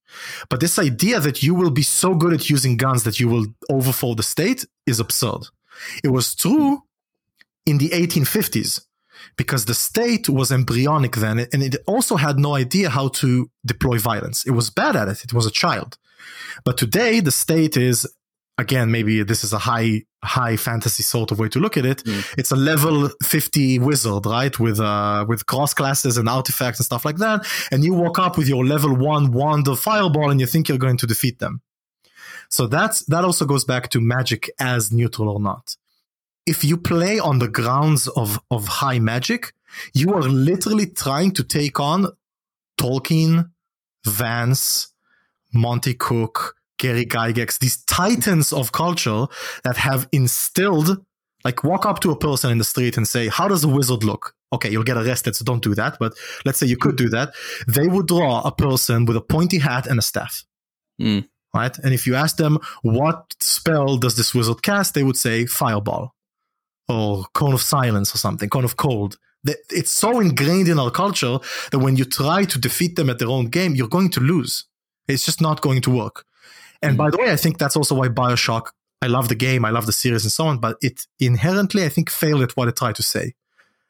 [0.49, 3.47] But this idea that you will be so good at using guns that you will
[3.69, 5.43] overthrow the state is absurd.
[6.03, 6.83] It was true
[7.67, 8.87] in the 1850s
[9.37, 13.99] because the state was embryonic then and it also had no idea how to deploy
[13.99, 14.47] violence.
[14.47, 15.25] It was bad at it.
[15.25, 15.99] It was a child.
[16.65, 18.07] But today the state is
[18.61, 22.05] again, maybe this is a high high fantasy sort of way to look at it.
[22.05, 22.35] Mm.
[22.39, 24.59] It's a level 50 wizard, right?
[24.59, 27.47] With uh with cross classes and artifacts and stuff like that.
[27.73, 30.79] And you walk up with your level one wand of fireball and you think you're
[30.79, 31.63] going to defeat them.
[32.49, 35.77] So that's that also goes back to magic as neutral or not.
[36.47, 39.53] If you play on the grounds of, of high magic,
[39.95, 42.09] you are literally trying to take on
[42.79, 43.51] Tolkien,
[44.05, 44.93] Vance,
[45.53, 49.27] Monte Cook, Gary Gygax, these titans of culture
[49.63, 51.05] that have instilled,
[51.45, 54.03] like walk up to a person in the street and say, how does a wizard
[54.05, 54.35] look?
[54.53, 55.99] Okay, you'll get arrested, so don't do that.
[56.01, 56.13] But
[56.45, 57.35] let's say you could do that.
[57.69, 60.45] They would draw a person with a pointy hat and a staff.
[61.01, 61.29] Mm.
[61.55, 61.77] Right.
[61.85, 64.95] And if you ask them, what spell does this wizard cast?
[64.95, 66.15] They would say fireball.
[66.91, 69.17] or cone of silence or something, cone of cold.
[69.71, 71.39] It's so ingrained in our culture
[71.71, 74.65] that when you try to defeat them at their own game, you're going to lose.
[75.09, 76.25] It's just not going to work.
[76.83, 78.69] And by the way, I think that's also why Bioshock,
[79.03, 81.89] I love the game, I love the series and so on, but it inherently, I
[81.89, 83.35] think, failed at what it tried to say.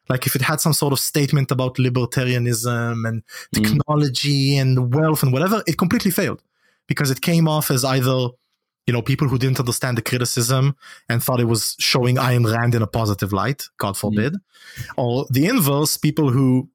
[0.08, 3.22] Like if it had some sort of statement about libertarianism and
[3.54, 4.60] technology mm.
[4.60, 6.42] and wealth and whatever, it completely failed
[6.88, 8.30] because it came off as either
[8.86, 10.74] you know, people who didn't understand the criticism
[11.08, 14.84] and thought it was showing Ayn Rand in a positive light, God forbid, mm.
[14.96, 16.68] or the inverse, people who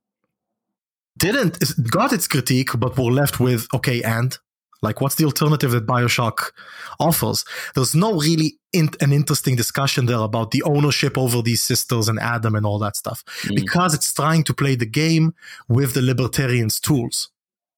[1.18, 1.58] didn't
[1.90, 4.38] got its critique but were left with okay, and
[4.86, 6.52] like what's the alternative that Bioshock
[7.00, 7.44] offers?
[7.74, 12.20] There's no really in, an interesting discussion there about the ownership over these sisters and
[12.20, 13.56] Adam and all that stuff mm.
[13.56, 15.34] because it's trying to play the game
[15.68, 17.30] with the libertarians' tools,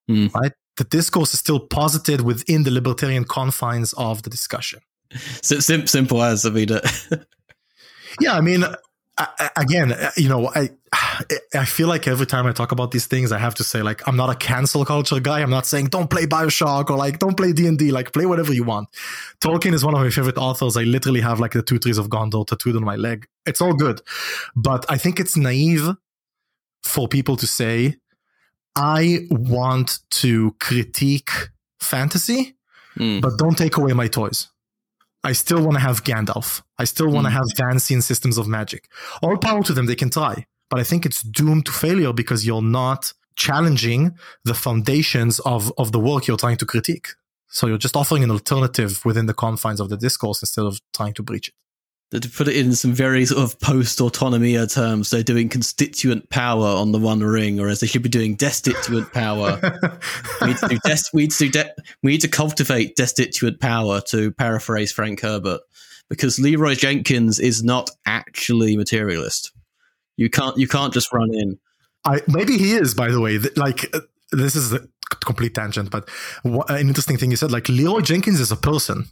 [0.07, 0.31] mm.
[0.35, 0.51] right?
[0.77, 4.79] the discourse is still posited within the libertarian confines of the discussion.
[5.41, 6.69] Sim- simple as I mean.
[8.21, 8.63] yeah, I mean,
[9.17, 10.69] I, again, you know, I
[11.53, 14.07] I feel like every time I talk about these things, I have to say like
[14.07, 15.41] I'm not a cancel culture guy.
[15.41, 17.91] I'm not saying don't play Bioshock or like don't play D and D.
[17.91, 18.89] Like play whatever you want.
[19.41, 20.77] Tolkien is one of my favorite authors.
[20.77, 23.27] I literally have like the two trees of Gondor tattooed on my leg.
[23.45, 24.01] It's all good,
[24.55, 25.89] but I think it's naive
[26.83, 27.95] for people to say
[28.75, 31.31] I want to critique
[31.79, 32.55] fantasy,
[32.97, 33.21] mm.
[33.21, 34.47] but don't take away my toys.
[35.23, 36.61] I still want to have Gandalf.
[36.77, 37.33] I still want to mm.
[37.33, 38.87] have Vancian systems of magic.
[39.21, 40.45] All power to them, they can try.
[40.69, 45.91] But I think it's doomed to failure because you're not challenging the foundations of, of
[45.91, 47.09] the work you're trying to critique.
[47.49, 51.13] So you're just offering an alternative within the confines of the discourse instead of trying
[51.13, 51.53] to breach it
[52.11, 56.65] to put it in some very sort of post autonomia terms, they're doing constituent power
[56.65, 59.59] on the One Ring, whereas they should be doing destituent power.
[60.41, 63.99] we, need to do des- we, need to de- we need to cultivate destituent power,
[64.07, 65.59] to paraphrase Frank Herbert,
[66.09, 69.51] because Leeroy Jenkins is not actually materialist.
[70.17, 71.57] You can't you can't just run in.
[72.05, 73.37] I maybe he is, by the way.
[73.55, 74.01] Like uh,
[74.31, 74.81] this is a
[75.23, 76.09] complete tangent, but
[76.43, 77.51] an interesting thing you said.
[77.51, 79.05] Like Leeroy Jenkins is a person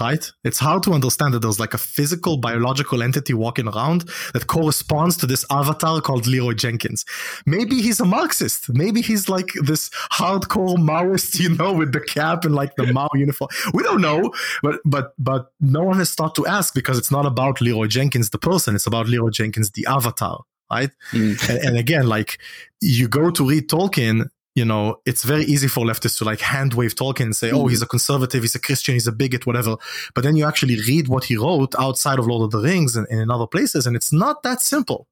[0.00, 0.30] right?
[0.42, 5.16] It's hard to understand that there's like a physical biological entity walking around that corresponds
[5.18, 7.04] to this avatar called Leeroy Jenkins.
[7.46, 8.68] Maybe he's a Marxist.
[8.70, 13.08] Maybe he's like this hardcore Maoist, you know, with the cap and like the Mao
[13.14, 13.48] uniform.
[13.72, 17.26] We don't know, but but but no one has thought to ask because it's not
[17.26, 18.74] about Leeroy Jenkins the person.
[18.74, 20.42] It's about Leeroy Jenkins the avatar.
[20.70, 20.90] Right.
[21.12, 21.48] Mm.
[21.50, 22.38] And, and again, like
[22.80, 26.74] you go to read Tolkien you know, it's very easy for leftists to like hand
[26.74, 29.76] wave Tolkien and say, oh, he's a conservative, he's a Christian, he's a bigot, whatever.
[30.14, 33.06] But then you actually read what he wrote outside of Lord of the Rings and,
[33.10, 35.08] and in other places, and it's not that simple.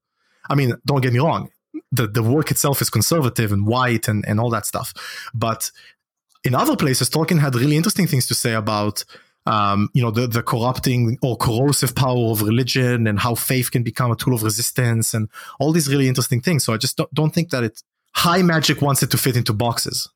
[0.48, 1.50] I mean, don't get me wrong.
[1.90, 4.94] The, the work itself is conservative and white and, and all that stuff.
[5.34, 5.70] But
[6.44, 9.04] in other places, Tolkien had really interesting things to say about
[9.44, 13.82] um, you know, the, the corrupting or corrosive power of religion and how faith can
[13.82, 15.28] become a tool of resistance and
[15.58, 16.64] all these really interesting things.
[16.64, 17.82] So I just don't, don't think that it
[18.14, 20.08] high magic wants it to fit into boxes.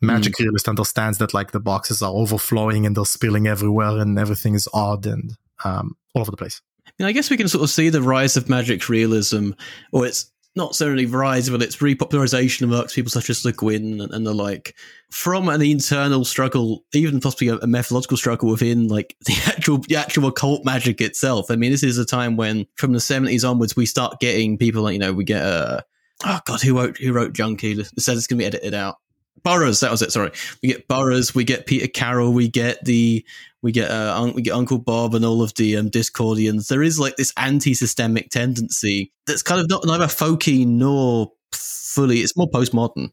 [0.00, 0.44] Magic mm.
[0.44, 4.68] realist understands that like the boxes are overflowing and they're spilling everywhere and everything is
[4.72, 6.62] odd and um, all over the place.
[7.00, 9.50] I guess we can sort of see the rise of magic realism,
[9.92, 14.12] or it's not necessarily rise, but it's repopularization amongst people such as Le Guin and,
[14.12, 14.74] and, the like,
[15.10, 19.96] from an internal struggle, even possibly a, a, methodological struggle within like the actual the
[19.96, 21.50] actual occult magic itself.
[21.50, 24.82] I mean, this is a time when from the seventies onwards we start getting people
[24.82, 25.80] like you know we get uh,
[26.24, 27.72] oh god, who wrote who wrote Junkie?
[27.72, 28.96] It said it's going to be edited out.
[29.42, 30.12] Burroughs, that was it.
[30.12, 33.24] Sorry, we get Burroughs, we get Peter Carroll, we get the
[33.62, 36.68] we get uh, we get Uncle Bob and all of the um, Discordians.
[36.68, 42.18] There is like this anti-systemic tendency that's kind of not neither folky nor fully.
[42.18, 43.10] It's more postmodern.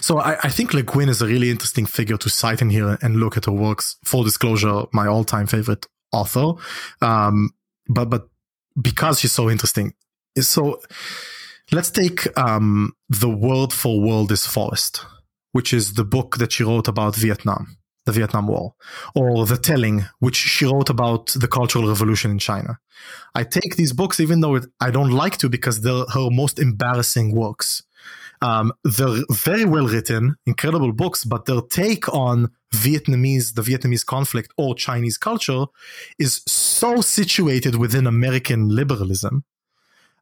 [0.00, 2.98] So I, I, think Le Guin is a really interesting figure to cite in here
[3.00, 3.96] and look at her works.
[4.04, 6.52] Full disclosure, my all-time favorite author.
[7.00, 7.50] Um,
[7.88, 8.28] but but
[8.80, 9.94] because she's so interesting,
[10.36, 10.80] it's so
[11.72, 15.06] Let's take um, The Word for World is Forest,
[15.52, 18.74] which is the book that she wrote about Vietnam, the Vietnam War,
[19.14, 22.80] or The Telling, which she wrote about the Cultural Revolution in China.
[23.36, 27.36] I take these books, even though I don't like to, because they're her most embarrassing
[27.36, 27.84] works.
[28.42, 34.52] Um, they're very well written, incredible books, but their take on Vietnamese, the Vietnamese conflict
[34.56, 35.66] or Chinese culture
[36.18, 39.44] is so situated within American liberalism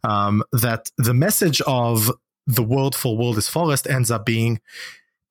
[0.04, 2.10] um, that the message of
[2.46, 4.60] the word for world is forest ends up being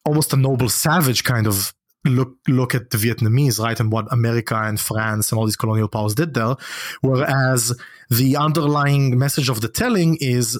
[0.06, 1.74] almost a noble savage kind of
[2.06, 5.88] look look at the Vietnamese, right, and what America and France and all these colonial
[5.88, 6.56] powers did there.
[7.02, 7.78] Whereas
[8.10, 10.60] the underlying message of the telling is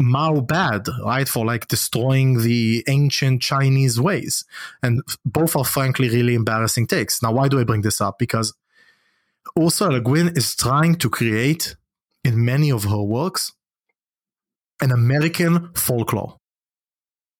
[0.00, 4.44] Mao bad, right, for like destroying the ancient Chinese ways.
[4.82, 7.22] And both are frankly really embarrassing takes.
[7.22, 8.18] Now, why do I bring this up?
[8.18, 8.54] Because
[9.58, 11.76] Ursula Le Guin is trying to create
[12.24, 13.52] in many of her works
[14.80, 16.36] an American folklore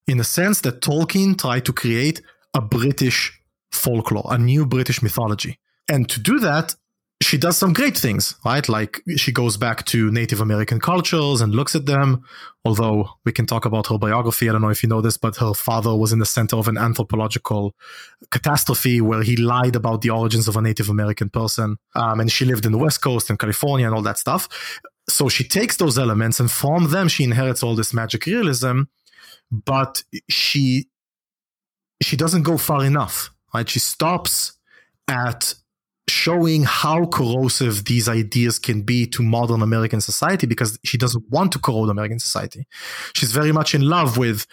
[0.06, 2.22] in the sense that Tolkien tried to create
[2.54, 3.40] a British
[3.70, 5.58] folklore, a new British mythology.
[5.88, 6.74] And to do that,
[7.22, 8.68] she does some great things, right?
[8.68, 12.24] Like she goes back to Native American cultures and looks at them.
[12.64, 14.48] Although we can talk about her biography.
[14.48, 16.68] I don't know if you know this, but her father was in the center of
[16.68, 17.74] an anthropological
[18.30, 21.76] catastrophe where he lied about the origins of a Native American person.
[21.94, 24.48] Um, and she lived in the West Coast in California and all that stuff.
[25.08, 28.82] So she takes those elements and from them she inherits all this magic realism,
[29.50, 30.88] but she
[32.02, 33.30] she doesn't go far enough.
[33.54, 33.68] Right?
[33.68, 34.58] She stops
[35.08, 35.54] at
[36.12, 41.52] showing how corrosive these ideas can be to modern American society because she doesn't want
[41.52, 42.66] to corrode American society.
[43.14, 44.46] She's very much in love with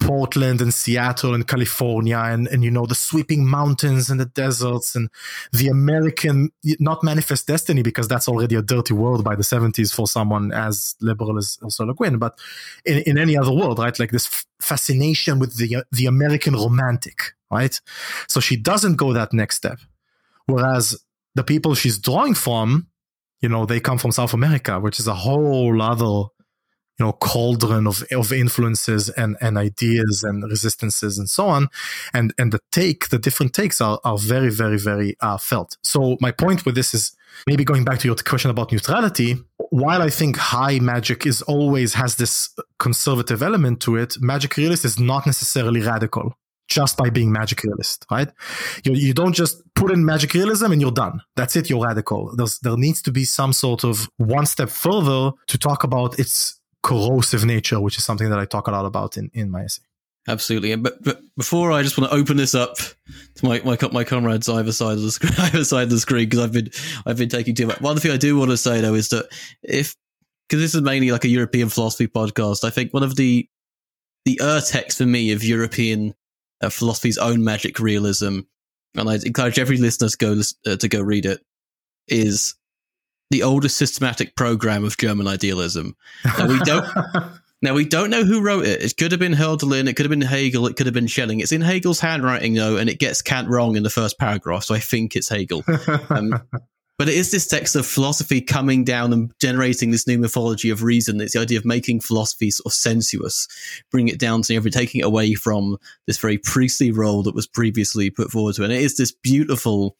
[0.00, 4.94] Portland and Seattle and California and, and you know the sweeping mountains and the deserts
[4.94, 5.08] and
[5.52, 10.06] the American not manifest destiny because that's already a dirty world by the 70s for
[10.06, 12.38] someone as liberal as Ursula Guin but
[12.84, 13.98] in, in any other world right?
[13.98, 17.80] Like this f- fascination with the the American romantic right?
[18.28, 19.78] So she doesn't go that next step
[20.46, 21.02] Whereas
[21.34, 22.88] the people she's drawing from,
[23.40, 26.04] you know, they come from South America, which is a whole other,
[26.98, 31.68] you know, cauldron of, of influences and, and ideas and resistances and so on.
[32.14, 35.76] And, and the take, the different takes are, are very, very, very uh, felt.
[35.82, 37.14] So my point with this is
[37.46, 39.36] maybe going back to your question about neutrality,
[39.70, 44.84] while I think high magic is always has this conservative element to it, magic realist
[44.84, 46.34] is not necessarily radical
[46.68, 48.28] just by being magic realist, right?
[48.84, 51.22] You, you don't just put in magic realism and you're done.
[51.36, 51.70] That's it.
[51.70, 52.34] You're radical.
[52.34, 56.60] There's, there needs to be some sort of one step further to talk about its
[56.82, 59.82] corrosive nature, which is something that I talk a lot about in, in my essay.
[60.28, 60.74] Absolutely.
[60.74, 64.48] But, but before I just want to open this up to my, my, my comrades
[64.48, 66.70] either side of the screen, either side of the screen, because I've been,
[67.06, 67.80] I've been taking too much.
[67.80, 69.28] One thing I do want to say though is that
[69.62, 69.94] if,
[70.48, 73.48] because this is mainly like a European philosophy podcast, I think one of the,
[74.24, 76.14] the ur urtext for me of European
[76.62, 78.40] uh, philosophy's own magic realism,
[78.94, 81.40] and I encourage every listener to go uh, to go read it.
[82.08, 82.54] Is
[83.30, 85.96] the oldest systematic program of German idealism.
[86.38, 86.86] Now we don't.
[87.62, 88.82] now we don't know who wrote it.
[88.82, 89.88] It could have been Hölderlin.
[89.88, 90.66] It could have been Hegel.
[90.66, 91.40] It could have been Schelling.
[91.40, 94.64] It's in Hegel's handwriting though, and it gets Kant wrong in the first paragraph.
[94.64, 95.64] So I think it's Hegel.
[96.08, 96.40] Um,
[96.98, 100.82] but it is this text of philosophy coming down and generating this new mythology of
[100.82, 101.20] reason.
[101.20, 103.48] It's the idea of making philosophy sort of sensuous,
[103.90, 107.46] bring it down to every, taking it away from this very priestly role that was
[107.46, 108.62] previously put forward to.
[108.62, 108.66] It.
[108.66, 109.96] And it is this beautiful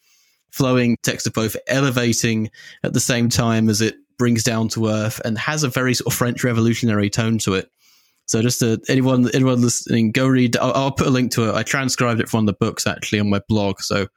[0.51, 2.51] flowing text of both elevating
[2.83, 6.07] at the same time as it brings down to earth and has a very sort
[6.07, 7.71] of French revolutionary tone to it.
[8.25, 10.57] So just to anyone anyone listening, go read.
[10.57, 11.55] I'll, I'll, put a link to it.
[11.55, 13.81] I transcribed it from the books actually on my blog.
[13.81, 14.09] So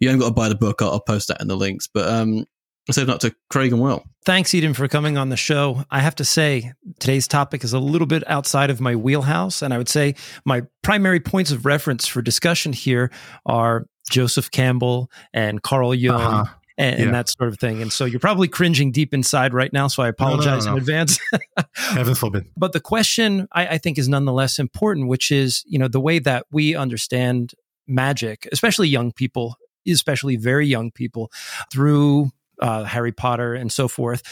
[0.00, 0.80] you haven't got to buy the book.
[0.82, 1.88] I'll, I'll post that in the links.
[1.92, 2.46] But um,
[2.88, 4.04] let's open up to Craig and Will.
[4.24, 5.84] Thanks, Eden, for coming on the show.
[5.90, 9.62] I have to say, today's topic is a little bit outside of my wheelhouse.
[9.62, 13.10] And I would say my primary points of reference for discussion here
[13.46, 16.20] are Joseph Campbell and Carl Jung.
[16.20, 16.54] Uh-huh.
[16.80, 17.04] And, yeah.
[17.06, 17.82] and, that sort of thing.
[17.82, 19.88] And so you're probably cringing deep inside right now.
[19.88, 21.18] So I apologize no, no, no, in advance.
[21.74, 22.44] Heaven forbid.
[22.56, 26.20] But the question I, I think is nonetheless important, which is, you know, the way
[26.20, 27.52] that we understand
[27.88, 29.56] magic, especially young people
[29.92, 31.30] especially very young people,
[31.72, 34.22] through uh, Harry Potter and so forth.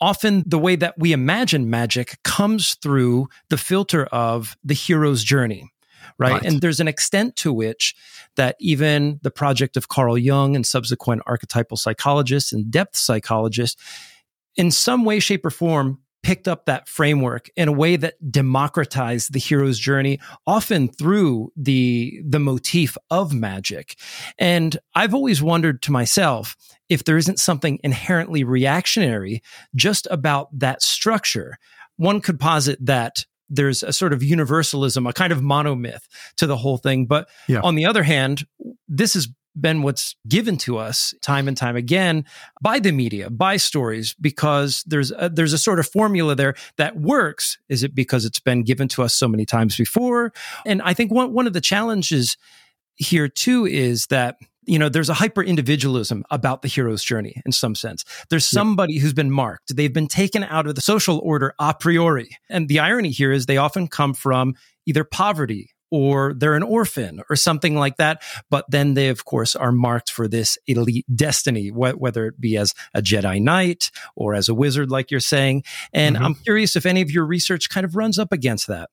[0.00, 5.70] Often, the way that we imagine magic comes through the filter of the hero's journey.
[6.18, 6.32] Right?
[6.32, 6.42] right?
[6.42, 7.94] And there's an extent to which
[8.36, 13.80] that even the project of Carl Jung and subsequent archetypal psychologists and depth psychologists,
[14.56, 19.32] in some way, shape, or form, picked up that framework in a way that democratized
[19.32, 23.96] the hero's journey often through the the motif of magic
[24.38, 26.56] and i've always wondered to myself
[26.88, 29.42] if there isn't something inherently reactionary
[29.74, 31.56] just about that structure
[31.96, 36.02] one could posit that there's a sort of universalism, a kind of monomyth
[36.36, 37.06] to the whole thing.
[37.06, 37.60] But yeah.
[37.60, 38.46] on the other hand,
[38.88, 42.24] this is been what's given to us time and time again
[42.62, 46.96] by the media, by stories, because there's a, there's a sort of formula there that
[46.96, 47.58] works.
[47.68, 50.32] Is it because it's been given to us so many times before?
[50.64, 52.36] And I think one one of the challenges
[52.96, 57.52] here too is that you know there's a hyper individualism about the hero's journey in
[57.52, 59.00] some sense there's somebody yeah.
[59.00, 62.78] who's been marked they've been taken out of the social order a priori and the
[62.78, 64.54] irony here is they often come from
[64.86, 68.22] either poverty or they're an orphan or something like that.
[68.48, 72.56] But then they, of course, are marked for this elite destiny, wh- whether it be
[72.56, 75.64] as a Jedi Knight or as a wizard, like you're saying.
[75.92, 76.24] And mm-hmm.
[76.24, 78.90] I'm curious if any of your research kind of runs up against that.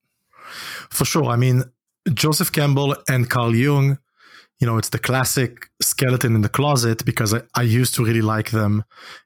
[0.89, 1.25] For sure.
[1.25, 1.63] I mean,
[2.13, 3.99] Joseph Campbell and Carl Jung,
[4.59, 8.21] you know, it's the classic skeleton in the closet because I, I used to really
[8.21, 8.83] like them,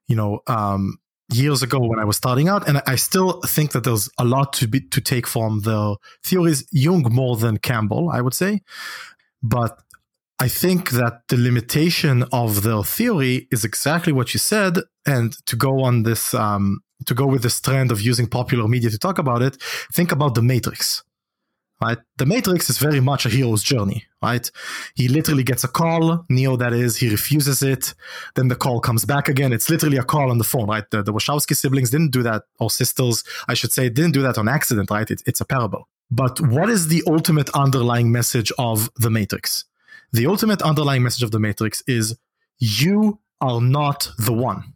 [0.07, 0.97] you know, um,
[1.32, 4.53] years ago when I was starting out, and I still think that there's a lot
[4.53, 6.67] to be to take from the theories.
[6.71, 8.61] Jung more than Campbell, I would say,
[9.41, 9.79] but
[10.39, 15.55] I think that the limitation of their theory is exactly what you said, and to
[15.55, 19.19] go on this, um, to go with this trend of using popular media to talk
[19.19, 19.57] about it,
[19.93, 21.03] think about the Matrix
[21.82, 21.97] right?
[22.17, 24.49] The Matrix is very much a hero's journey, right?
[24.95, 27.93] He literally gets a call, Neo that is, he refuses it,
[28.36, 29.51] then the call comes back again.
[29.51, 30.89] It's literally a call on the phone, right?
[30.91, 34.38] The, the Wachowski siblings didn't do that, or sisters, I should say, didn't do that
[34.38, 35.09] on accident, right?
[35.09, 35.88] It, it's a parable.
[36.11, 39.65] But what is the ultimate underlying message of the Matrix?
[40.11, 42.17] The ultimate underlying message of the Matrix is
[42.59, 44.73] you are not the one.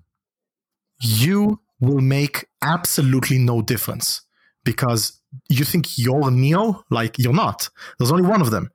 [1.02, 4.25] You will make absolutely no difference
[4.66, 6.84] because you think you're Neo?
[6.90, 7.70] Like you're not.
[7.98, 8.70] There's only one of them,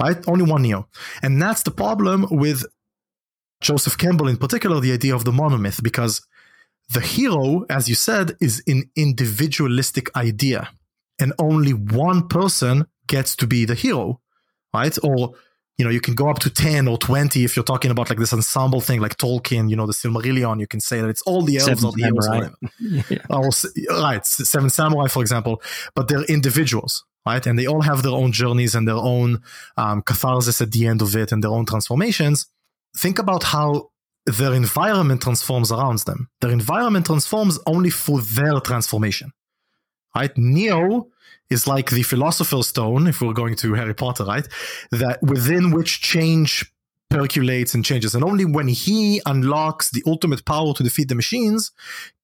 [0.00, 0.16] right?
[0.26, 0.88] Only one Neo.
[1.22, 2.64] And that's the problem with
[3.60, 6.26] Joseph Campbell in particular, the idea of the monomyth, because
[6.92, 10.70] the hero, as you said, is an individualistic idea.
[11.20, 14.20] And only one person gets to be the hero,
[14.72, 14.96] right?
[15.02, 15.34] Or
[15.80, 18.18] you know, you can go up to 10 or 20 if you're talking about like
[18.18, 21.40] this ensemble thing, like Tolkien, you know, the Silmarillion, you can say that it's all
[21.40, 23.06] the elves or the heroes.
[23.08, 23.18] yeah.
[23.30, 23.48] or,
[24.02, 24.26] right.
[24.26, 25.62] Seven Samurai, for example,
[25.94, 27.46] but they're individuals, right?
[27.46, 29.40] And they all have their own journeys and their own
[29.78, 32.46] um, catharsis at the end of it and their own transformations.
[32.94, 33.88] Think about how
[34.26, 36.28] their environment transforms around them.
[36.42, 39.32] Their environment transforms only through their transformation,
[40.14, 40.36] right?
[40.36, 41.06] Neo
[41.50, 44.46] is like the philosopher's stone, if we're going to Harry Potter, right?
[44.90, 46.72] That within which change
[47.10, 48.14] percolates and changes.
[48.14, 51.72] And only when he unlocks the ultimate power to defeat the machines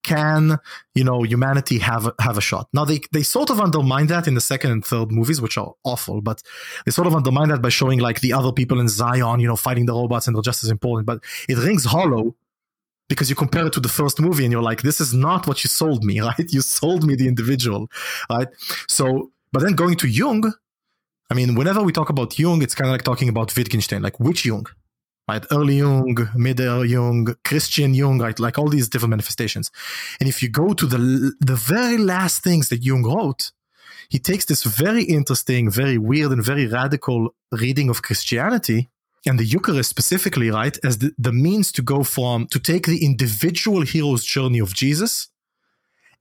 [0.05, 0.59] can,
[0.95, 2.69] you know, humanity have, have a shot.
[2.73, 5.73] Now they, they sort of undermine that in the second and third movies, which are
[5.85, 6.41] awful, but
[6.85, 9.57] they sort of undermine that by showing like the other people in Zion, you know,
[9.57, 11.19] fighting the robots and they're just as important, but
[11.49, 12.37] it rings hollow
[13.09, 15.63] because you compare it to the first movie and you're like, this is not what
[15.65, 16.53] you sold me, right?
[16.53, 17.89] You sold me the individual,
[18.31, 18.49] right?
[18.89, 20.53] So, but then going to Jung,
[21.31, 24.21] I mean, whenever we talk about Jung, it's kind of like talking about Wittgenstein, like
[24.21, 24.67] which Jung,
[25.29, 25.45] right?
[25.51, 28.39] Early Jung, middle Jung, Christian Jung, right?
[28.39, 29.71] Like all these different manifestations.
[30.21, 33.53] And if you go to the the very last things that Jung wrote,
[34.09, 38.89] he takes this very interesting, very weird, and very radical reading of Christianity
[39.27, 43.05] and the Eucharist specifically, right, as the, the means to go from to take the
[43.05, 45.29] individual hero's journey of Jesus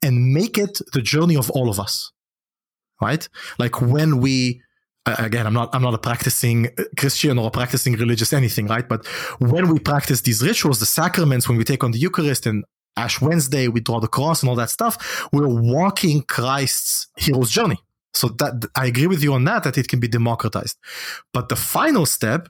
[0.01, 2.11] and make it the journey of all of us,
[3.01, 3.27] right?
[3.59, 4.61] Like when we
[5.05, 8.89] again i'm not i'm not a practicing uh, christian or a practicing religious anything right?
[8.89, 9.05] But
[9.37, 12.65] when we practice these rituals the sacraments when we take on the eucharist and
[12.97, 17.77] ash wednesday we draw the cross and all that stuff we're walking christ's hero's journey.
[18.15, 20.77] So that i agree with you on that that it can be democratized.
[21.33, 22.49] But the final step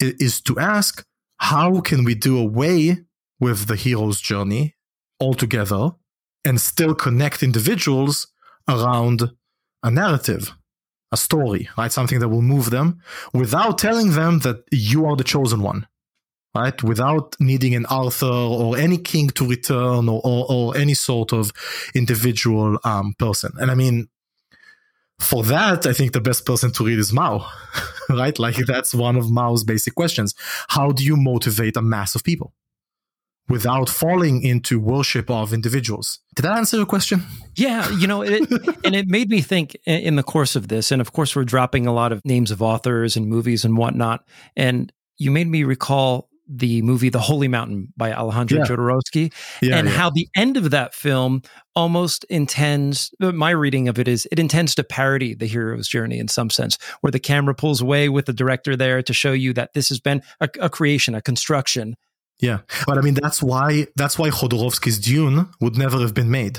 [0.00, 1.04] is to ask
[1.38, 2.98] how can we do away
[3.40, 4.74] with the hero's journey
[5.20, 5.90] altogether
[6.44, 8.28] and still connect individuals
[8.68, 9.30] around
[9.82, 10.52] a narrative,
[11.10, 11.92] a story, right?
[11.92, 13.00] Something that will move them
[13.32, 15.86] without telling them that you are the chosen one,
[16.54, 16.80] right?
[16.82, 21.52] Without needing an Arthur or any king to return or, or, or any sort of
[21.94, 23.52] individual um, person.
[23.58, 24.08] And I mean,
[25.22, 27.48] for that, I think the best person to read is Mao,
[28.10, 28.38] right?
[28.38, 28.72] Like mm-hmm.
[28.72, 30.34] that's one of Mao's basic questions.
[30.68, 32.52] How do you motivate a mass of people
[33.48, 36.20] without falling into worship of individuals?
[36.34, 37.22] Did that answer your question?
[37.54, 38.50] Yeah, you know, it,
[38.84, 41.86] and it made me think in the course of this, and of course, we're dropping
[41.86, 44.24] a lot of names of authors and movies and whatnot.
[44.56, 48.64] And you made me recall the movie The Holy Mountain by Alejandro yeah.
[48.64, 49.94] Jodorowsky yeah, and yeah.
[49.94, 51.42] how the end of that film
[51.74, 56.18] almost intends uh, my reading of it is it intends to parody the hero's journey
[56.18, 59.52] in some sense where the camera pulls away with the director there to show you
[59.52, 61.96] that this has been a, a creation a construction
[62.42, 66.58] yeah, but I mean that's why that's why Jodorowsky's Dune would never have been made,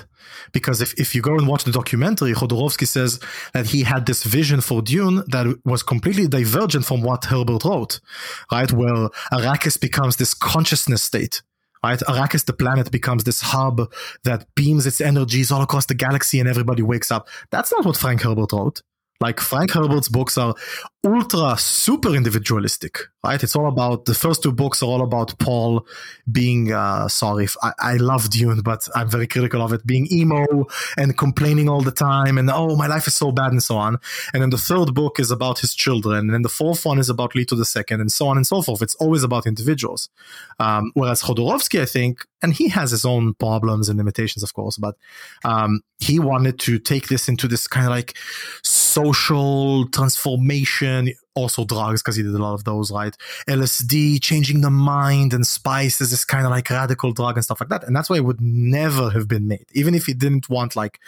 [0.53, 3.19] because if, if you go and watch the documentary, Jodorowsky says
[3.53, 7.99] that he had this vision for Dune that was completely divergent from what Herbert wrote,
[8.51, 8.71] right?
[8.71, 11.43] Where Arrakis becomes this consciousness state,
[11.83, 11.99] right?
[11.99, 13.91] Arrakis, the planet, becomes this hub
[14.23, 17.27] that beams its energies all across the galaxy, and everybody wakes up.
[17.51, 18.81] That's not what Frank Herbert wrote.
[19.19, 20.55] Like Frank Herbert's books are
[21.05, 23.43] ultra super individualistic, right?
[23.43, 25.85] It's all about the first two books are all about Paul
[26.31, 27.47] being uh, sorry.
[27.61, 31.81] I, I love Dune, but I'm very critical of it being emo and complaining all
[31.81, 33.97] the time, and oh, my life is so bad, and so on.
[34.33, 37.09] And then the third book is about his children, and then the fourth one is
[37.09, 38.81] about Leto the second, and so on and so forth.
[38.81, 40.09] It's always about individuals.
[40.59, 44.77] Um, whereas Jodorowsky, I think, and he has his own problems and limitations, of course,
[44.77, 44.95] but
[45.43, 48.15] um, he wanted to take this into this kind of like
[48.63, 53.15] social transformation fiction, also drugs because he did a lot of those, right?
[53.47, 57.69] LSD, changing the mind, and spice is kind of like radical drug and stuff like
[57.69, 57.83] that.
[57.85, 60.99] And that's why it would never have been made, even if he didn't want like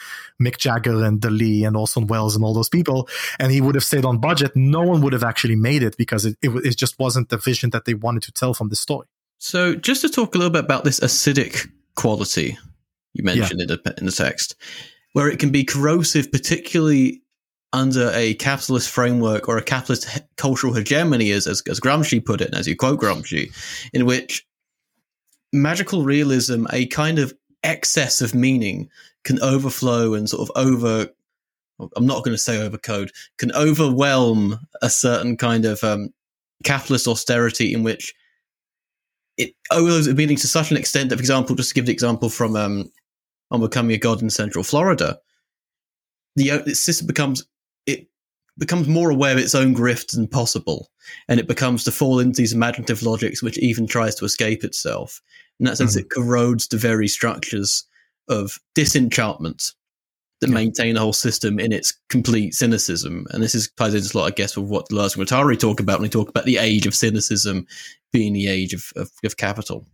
[0.41, 3.07] Mick Jagger and Dali and Orson Welles and all those people,
[3.39, 4.55] and he would have stayed on budget.
[4.55, 7.69] No one would have actually made it because it, it, it just wasn't the vision
[7.71, 9.07] that they wanted to tell from the story.
[9.37, 12.57] So, just to talk a little bit about this acidic quality
[13.13, 13.63] you mentioned yeah.
[13.63, 14.55] in, the, in the text,
[15.13, 17.21] where it can be corrosive, particularly
[17.75, 22.41] under a capitalist framework or a capitalist he- cultural hegemony, as, as, as Gramsci put
[22.41, 23.51] it, and as you quote Gramsci,
[23.93, 24.47] in which
[25.51, 28.89] magical realism, a kind of excess of meaning,
[29.23, 31.09] can overflow and sort of over.
[31.97, 36.13] I'm not going to say overcode, can overwhelm a certain kind of um,
[36.63, 38.13] capitalist austerity in which
[39.35, 42.29] it overloads meaning to such an extent that, for example, just to give the example
[42.29, 42.89] from um,
[43.51, 45.19] on becoming a god in Central Florida,
[46.37, 47.45] the, system becomes
[48.57, 50.89] becomes more aware of its own grift than possible,
[51.27, 55.21] and it becomes to fall into these imaginative logics which even tries to escape itself.
[55.59, 56.01] In that sense, mm-hmm.
[56.01, 57.85] it corrodes the very structures
[58.27, 59.73] of disenchantment
[60.41, 60.53] that yeah.
[60.53, 63.25] maintain the whole system in its complete cynicism.
[63.31, 65.79] And this is ties into a lot, I guess, with what Deleuze and Guattari talk
[65.79, 67.67] about when they talk about the age of cynicism
[68.11, 69.85] being the age of, of, of capital.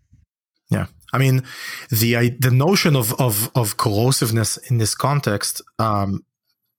[0.69, 1.43] Yeah, I mean,
[1.89, 6.23] the the notion of of of corrosiveness in this context um,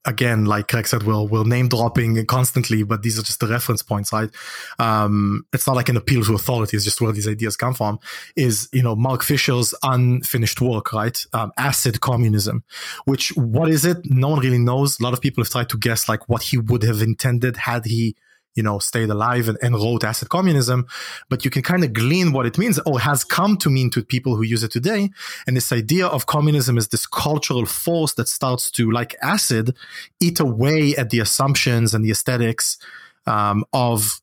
[0.05, 3.83] again, like Craig said, we'll we'll name dropping constantly, but these are just the reference
[3.83, 4.31] points, right?
[4.79, 7.99] Um, it's not like an appeal to authority; it's just where these ideas come from.
[8.37, 11.25] Is you know Mark Fisher's unfinished work, right?
[11.33, 12.65] Um, Acid communism,
[13.05, 13.99] which what is it?
[14.05, 14.99] No one really knows.
[15.01, 17.85] A lot of people have tried to guess like what he would have intended had
[17.85, 18.17] he
[18.55, 20.87] you know, stayed alive and, and wrote acid communism,
[21.29, 22.79] but you can kind of glean what it means.
[22.87, 25.11] Or has come to mean to people who use it today.
[25.47, 29.77] And this idea of communism is this cultural force that starts to, like acid,
[30.21, 32.79] eat away at the assumptions and the aesthetics
[33.27, 34.21] um, of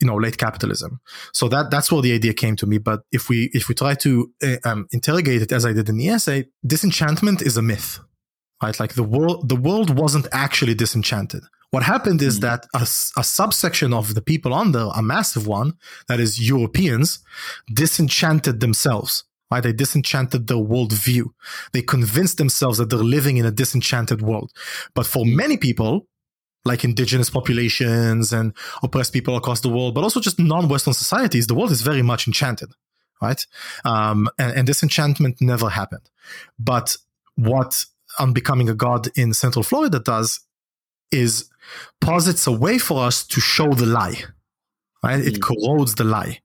[0.00, 1.00] you know late capitalism.
[1.32, 2.78] So that that's where the idea came to me.
[2.78, 5.96] But if we if we try to uh, um, interrogate it as i did in
[5.96, 8.00] the essay disenchantment is a myth
[8.62, 8.78] right?
[8.78, 11.42] Like the world the world wasn't actually disenchanted
[11.72, 12.42] what happened is mm.
[12.42, 12.82] that a,
[13.18, 15.72] a, subsection of the people under, a massive one,
[16.06, 17.18] that is Europeans,
[17.72, 19.24] disenchanted themselves.
[19.50, 19.62] Right?
[19.62, 21.24] They disenchanted their worldview.
[21.72, 24.52] They convinced themselves that they're living in a disenchanted world.
[24.94, 26.06] But for many people,
[26.64, 31.54] like indigenous populations and oppressed people across the world, but also just non-Western societies, the
[31.54, 32.70] world is very much enchanted,
[33.20, 33.46] right?
[33.84, 36.08] Um, and, and disenchantment never happened.
[36.58, 36.96] But
[37.36, 37.86] what
[38.18, 40.40] On Becoming a God in Central Florida does
[41.12, 41.50] is
[42.00, 44.24] posits a way for us to show the lie.
[45.02, 45.22] Right?
[45.22, 45.26] Mm.
[45.26, 46.40] It corrodes the lie.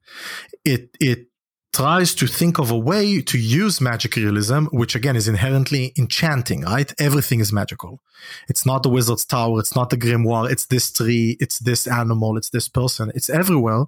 [0.64, 1.28] It it
[1.72, 6.62] tries to think of a way to use magic realism, which again is inherently enchanting,
[6.62, 6.92] right?
[6.98, 8.00] Everything is magical.
[8.48, 12.36] It's not the wizard's tower, it's not the grimoire, it's this tree, it's this animal,
[12.36, 13.84] it's this person, it's everywhere.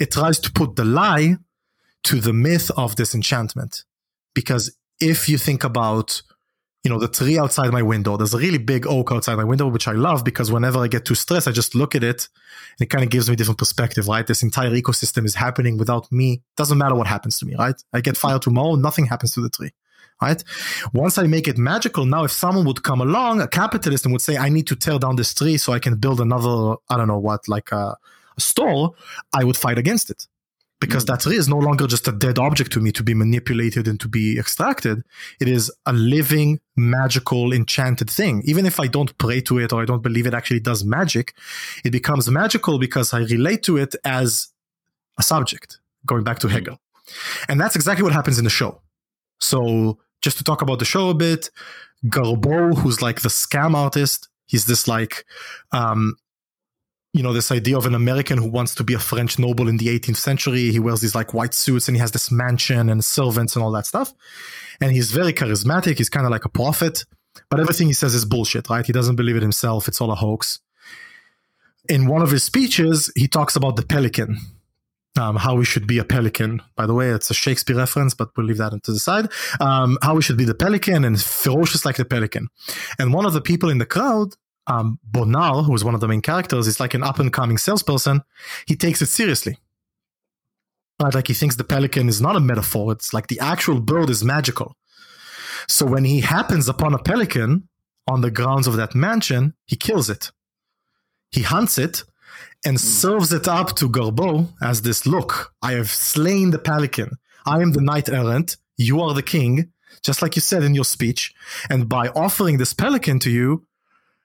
[0.00, 1.36] It tries to put the lie
[2.04, 3.84] to the myth of disenchantment.
[4.34, 6.22] Because if you think about
[6.82, 8.16] you know, the tree outside my window.
[8.16, 11.04] There's a really big oak outside my window, which I love because whenever I get
[11.04, 12.28] too stressed, I just look at it
[12.78, 14.26] and it kind of gives me different perspective, right?
[14.26, 16.42] This entire ecosystem is happening without me.
[16.56, 17.74] Doesn't matter what happens to me, right?
[17.92, 18.28] I get mm-hmm.
[18.28, 19.72] fired tomorrow, nothing happens to the tree,
[20.22, 20.42] right?
[20.94, 24.22] Once I make it magical, now if someone would come along, a capitalist, and would
[24.22, 27.08] say, I need to tear down this tree so I can build another, I don't
[27.08, 27.94] know what, like a,
[28.38, 28.94] a store,
[29.34, 30.26] I would fight against it
[30.80, 31.08] because mm.
[31.08, 34.00] that tree is no longer just a dead object to me to be manipulated and
[34.00, 35.02] to be extracted.
[35.40, 38.42] It is a living, magical, enchanted thing.
[38.44, 41.34] Even if I don't pray to it or I don't believe it actually does magic,
[41.84, 44.48] it becomes magical because I relate to it as
[45.18, 46.52] a subject, going back to mm.
[46.52, 46.78] Hegel.
[47.48, 48.80] And that's exactly what happens in the show.
[49.40, 51.50] So just to talk about the show a bit,
[52.06, 55.24] Garbeau, who's like the scam artist, he's this like
[55.72, 56.16] um,
[57.12, 59.78] you know, this idea of an American who wants to be a French noble in
[59.78, 60.70] the 18th century.
[60.70, 63.72] He wears these like white suits and he has this mansion and servants and all
[63.72, 64.12] that stuff.
[64.80, 65.98] And he's very charismatic.
[65.98, 67.04] He's kind of like a prophet,
[67.48, 68.86] but everything he says is bullshit, right?
[68.86, 69.88] He doesn't believe it himself.
[69.88, 70.60] It's all a hoax.
[71.88, 74.38] In one of his speeches, he talks about the pelican,
[75.18, 76.62] um, how we should be a pelican.
[76.76, 79.28] By the way, it's a Shakespeare reference, but we'll leave that to the side.
[79.58, 82.48] Um, how we should be the pelican and ferocious like the pelican.
[83.00, 84.34] And one of the people in the crowd
[84.66, 87.58] um, Bonar, who is one of the main characters, is like an up and coming
[87.58, 88.22] salesperson.
[88.66, 89.58] He takes it seriously.
[91.00, 91.14] Right?
[91.14, 92.92] Like he thinks the pelican is not a metaphor.
[92.92, 94.76] It's like the actual bird is magical.
[95.68, 97.68] So when he happens upon a pelican
[98.06, 100.30] on the grounds of that mansion, he kills it.
[101.30, 102.02] He hunts it
[102.64, 102.80] and mm.
[102.80, 107.12] serves it up to Garbeau as this look, I have slain the pelican.
[107.46, 108.56] I am the knight errant.
[108.76, 111.34] You are the king, just like you said in your speech.
[111.68, 113.66] And by offering this pelican to you,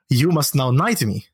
[0.09, 1.25] you must now knight me.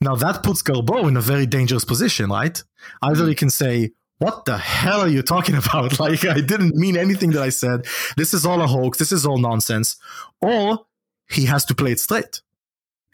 [0.00, 2.62] Now that puts Garbeau in a very dangerous position, right?
[3.02, 5.98] Either he can say, what the hell are you talking about?
[5.98, 7.86] Like, I didn't mean anything that I said.
[8.16, 8.98] This is all a hoax.
[8.98, 9.96] This is all nonsense.
[10.40, 10.86] Or
[11.30, 12.42] he has to play it straight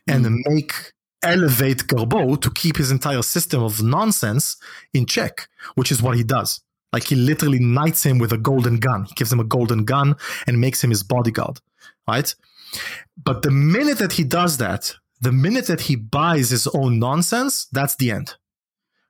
[0.09, 0.39] and Mm.
[0.47, 0.93] make
[1.23, 4.57] elevate Garbeau to keep his entire system of nonsense
[4.93, 6.61] in check, which is what he does.
[6.93, 9.05] Like he literally knights him with a golden gun.
[9.05, 10.17] He gives him a golden gun
[10.47, 11.61] and makes him his bodyguard,
[12.09, 12.35] right?
[13.23, 17.67] But the minute that he does that, the minute that he buys his own nonsense,
[17.67, 18.35] that's the end.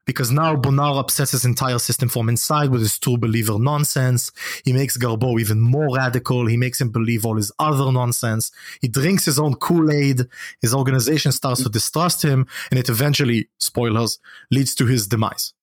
[0.05, 4.33] Because now Bonar upsets his entire system from inside with his true believer nonsense.
[4.65, 6.47] He makes Garbeau even more radical.
[6.47, 8.51] He makes him believe all his other nonsense.
[8.81, 10.27] He drinks his own Kool-Aid.
[10.61, 14.19] His organization starts to distrust him, and it eventually, spoilers,
[14.51, 15.55] leads to his demise.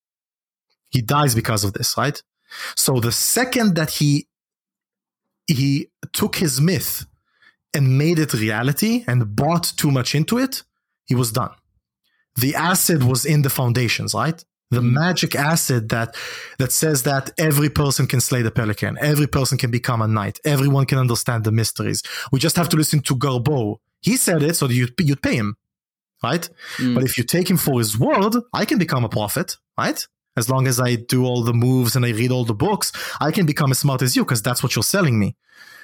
[0.89, 2.23] He dies because of this, right?
[2.75, 4.27] So the second that he
[5.47, 7.05] he took his myth
[7.73, 10.63] and made it reality and bought too much into it,
[11.05, 11.51] he was done.
[12.35, 14.43] The acid was in the foundations, right?
[14.71, 16.15] The magic acid that
[16.59, 20.39] that says that every person can slay the pelican, every person can become a knight,
[20.45, 22.03] everyone can understand the mysteries.
[22.31, 23.77] We just have to listen to Garbeau.
[24.01, 25.55] He said it, so you'd, you'd pay him,
[26.23, 26.47] right?
[26.77, 26.93] Mm.
[26.93, 30.05] But if you take him for his word, I can become a prophet, right?
[30.37, 33.31] As long as I do all the moves and I read all the books, I
[33.31, 35.35] can become as smart as you because that's what you're selling me.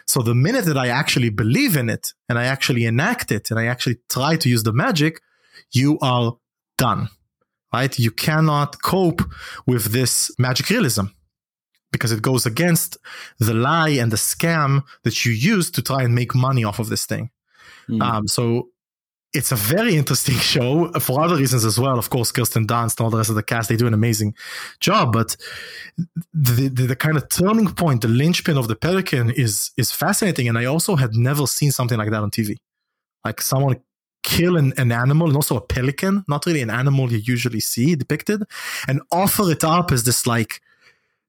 [0.07, 3.59] So the minute that I actually believe in it and I actually enact it and
[3.59, 5.21] I actually try to use the magic,
[5.71, 6.37] you are
[6.77, 7.09] done,
[7.73, 7.97] right?
[7.97, 9.21] You cannot cope
[9.65, 11.05] with this magic realism
[11.91, 12.97] because it goes against
[13.39, 16.89] the lie and the scam that you use to try and make money off of
[16.89, 17.29] this thing.
[17.89, 18.01] Mm.
[18.01, 18.69] Um, so
[19.35, 21.99] it's a very interesting show for other reasons as well.
[21.99, 24.33] Of course, Kirsten Dunst and all the rest of the cast, they do an amazing
[24.79, 25.13] job.
[25.13, 25.35] But
[26.33, 30.47] the, the, the kind of turning point, the linchpin of the Pelican is, is fascinating.
[30.47, 32.55] And I also had never seen something like that on TV.
[33.23, 33.81] Like someone
[34.23, 37.95] kill an, an animal and also a pelican, not really an animal you usually see
[37.95, 38.41] depicted,
[38.87, 40.61] and offer it up as this like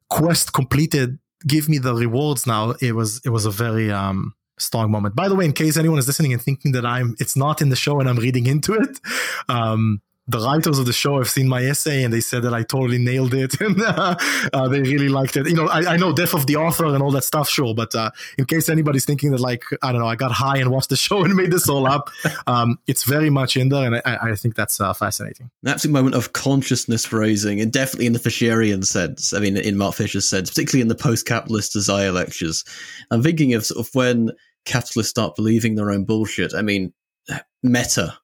[0.08, 1.18] quest completed.
[1.46, 2.74] Give me the rewards now.
[2.80, 5.14] It was, it was a very, um, strong moment.
[5.14, 7.68] By the way, in case anyone is listening and thinking that I'm, it's not in
[7.68, 9.00] the show and I'm reading into it,
[9.48, 12.62] um, the writers of the show have seen my essay and they said that I
[12.62, 14.16] totally nailed it and uh,
[14.52, 15.46] uh, they really liked it.
[15.46, 17.94] You know, I, I know death of the author and all that stuff, sure, but
[17.94, 20.88] uh, in case anybody's thinking that like I don't know, I got high and watched
[20.88, 22.10] the show and made this all up,
[22.46, 25.50] um, it's very much in there, and I, I think that's uh, fascinating.
[25.62, 29.32] An absolute moment of consciousness raising, and definitely in the Fisherian sense.
[29.32, 32.64] I mean, in Mark Fisher's sense, particularly in the post-capitalist desire lectures.
[33.10, 34.30] I'm thinking of sort of when
[34.66, 36.54] capitalists start believing their own bullshit.
[36.54, 36.92] I mean,
[37.62, 38.18] meta.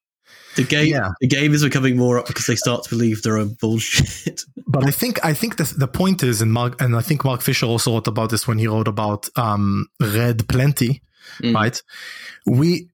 [0.56, 1.12] The game, Yeah.
[1.20, 4.42] the game is becoming more up because they start to believe their own bullshit.
[4.66, 7.42] But I think I think the the point is, and Mark and I think Mark
[7.42, 11.02] Fisher also wrote about this when he wrote about um, Red Plenty,
[11.42, 11.54] Mm.
[11.54, 11.82] right?
[12.46, 12.88] We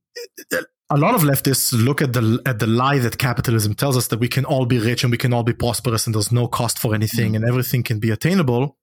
[0.90, 4.18] a lot of leftists look at the at the lie that capitalism tells us that
[4.20, 6.78] we can all be rich and we can all be prosperous and there's no cost
[6.78, 8.76] for anything and everything can be attainable,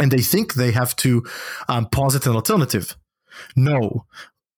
[0.00, 1.24] and they think they have to
[1.68, 2.94] um, posit an alternative.
[3.54, 4.06] No,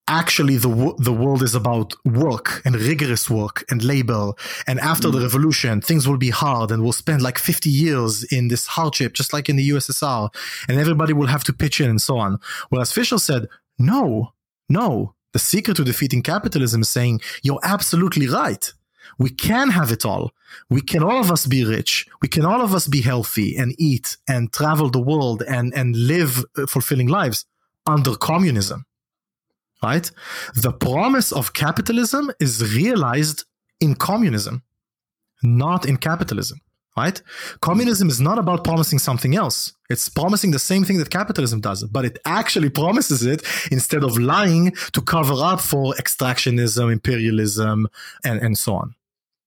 [0.08, 4.32] actually the the world is about work and rigorous work and labor.
[4.66, 8.48] And after the revolution things will be hard and we'll spend like 50 years in
[8.48, 10.30] this hardship just like in the USSR
[10.68, 12.38] and everybody will have to pitch in and so on.
[12.70, 13.46] Whereas Fisher said
[13.78, 14.32] no
[14.68, 15.14] no.
[15.34, 18.72] The secret to defeating capitalism is saying you're absolutely right.
[19.18, 20.32] We can have it all.
[20.70, 22.06] We can all of us be rich.
[22.22, 25.94] We can all of us be healthy and eat and travel the world and and
[25.94, 27.44] live uh, fulfilling lives
[27.88, 28.84] under communism
[29.82, 30.10] right?
[30.54, 33.44] The promise of capitalism is realized
[33.80, 34.62] in communism,
[35.42, 36.60] not in capitalism,
[36.96, 37.20] right?
[37.60, 39.72] Communism is not about promising something else.
[39.88, 44.18] It's promising the same thing that capitalism does, but it actually promises it instead of
[44.18, 47.88] lying to cover up for extractionism, imperialism,
[48.24, 48.94] and, and so on,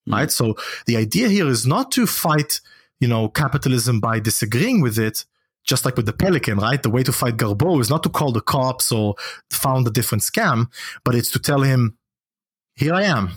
[0.06, 0.14] hmm.
[0.14, 0.32] right?
[0.32, 2.62] So the idea here is not to fight,
[3.00, 5.26] you know, capitalism by disagreeing with it,
[5.64, 6.82] just like with the Pelican, right?
[6.82, 9.16] The way to fight Garbeau is not to call the cops or
[9.50, 10.68] found a different scam,
[11.04, 11.98] but it's to tell him,
[12.76, 13.32] here I am.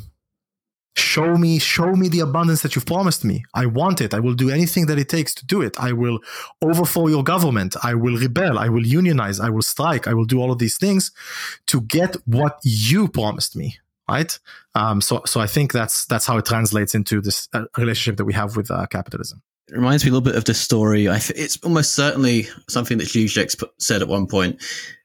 [0.96, 3.44] Show me, show me the abundance that you've promised me.
[3.52, 4.14] I want it.
[4.14, 5.78] I will do anything that it takes to do it.
[5.78, 6.20] I will
[6.62, 7.74] overthrow your government.
[7.82, 8.60] I will rebel.
[8.60, 9.40] I will unionize.
[9.40, 10.06] I will strike.
[10.06, 11.10] I will do all of these things
[11.66, 13.78] to get what you promised me.
[14.08, 14.38] Right.
[14.74, 18.26] Um, so, so I think that's, that's how it translates into this uh, relationship that
[18.26, 19.42] we have with uh, capitalism.
[19.68, 21.08] It reminds me a little bit of this story.
[21.08, 24.62] I th- it's almost certainly something that Zizek said at one point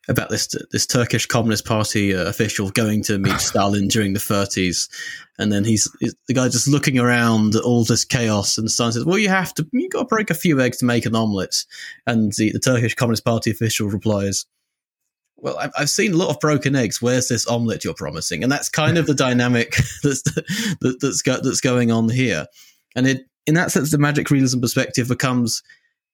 [0.10, 4.90] about this this Turkish Communist Party uh, official going to meet Stalin during the 30s,
[5.38, 8.92] and then he's, he's the guy just looking around at all this chaos, and Stalin
[8.92, 11.16] says, "Well, you have to you got to break a few eggs to make an
[11.16, 11.64] omelette,"
[12.06, 14.46] and the, the Turkish Communist Party official replies.
[15.38, 17.02] well, I've, I've seen a lot of broken eggs.
[17.02, 18.44] Where's this omelet you're promising?
[18.44, 22.48] And that's kind of the dynamic that's that, that's go, that's going on here.
[22.96, 25.64] And it, in that sense, the magic realism perspective becomes,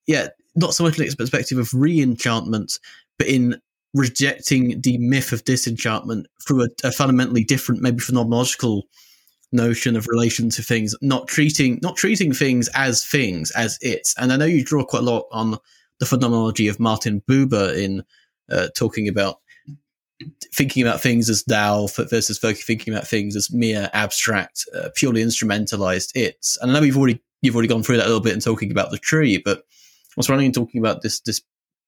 [0.07, 2.79] yeah, not so much its perspective of re-enchantment,
[3.17, 3.59] but in
[3.93, 8.83] rejecting the myth of disenchantment through a, a fundamentally different, maybe phenomenological
[9.51, 14.13] notion of relation to things, not treating not treating things as things, as it's.
[14.17, 15.57] And I know you draw quite a lot on
[15.99, 18.03] the phenomenology of Martin Buber in
[18.51, 19.39] uh, talking about
[20.53, 26.11] thinking about things as thou versus thinking about things as mere abstract, uh, purely instrumentalized
[26.15, 26.57] it's.
[26.61, 28.71] And I know you've already you've already gone through that a little bit in talking
[28.71, 31.41] about the tree, but I was running and talking about this this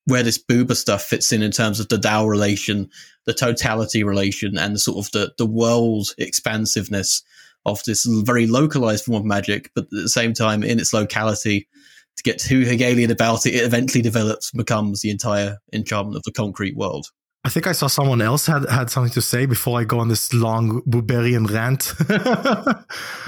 [0.05, 2.89] where this Buber stuff fits in in terms of the Tao relation,
[3.25, 7.23] the totality relation, and the sort of the the world expansiveness
[7.65, 11.67] of this very localized form of magic, but at the same time in its locality.
[12.15, 16.23] To get too Hegelian about it, it eventually develops and becomes the entire enchantment of
[16.23, 17.11] the concrete world.
[17.43, 20.09] I think I saw someone else had had something to say before I go on
[20.09, 21.93] this long Buberian rant.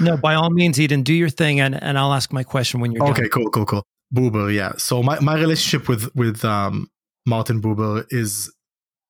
[0.00, 2.92] no, by all means, Eden, do your thing, and, and I'll ask my question when
[2.92, 3.12] you're done.
[3.12, 3.22] okay.
[3.22, 3.30] done.
[3.30, 3.86] Cool, cool, cool.
[4.14, 4.72] Buber, yeah.
[4.76, 6.90] So my, my relationship with with um,
[7.26, 8.52] Martin Buber is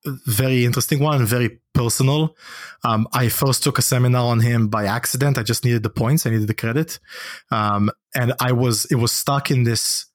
[0.06, 2.36] a very interesting one, very personal.
[2.84, 5.38] Um, I first took a seminar on him by accident.
[5.38, 6.26] I just needed the points.
[6.26, 6.98] I needed the credit.
[7.50, 10.06] Um, and I was, it was stuck in this,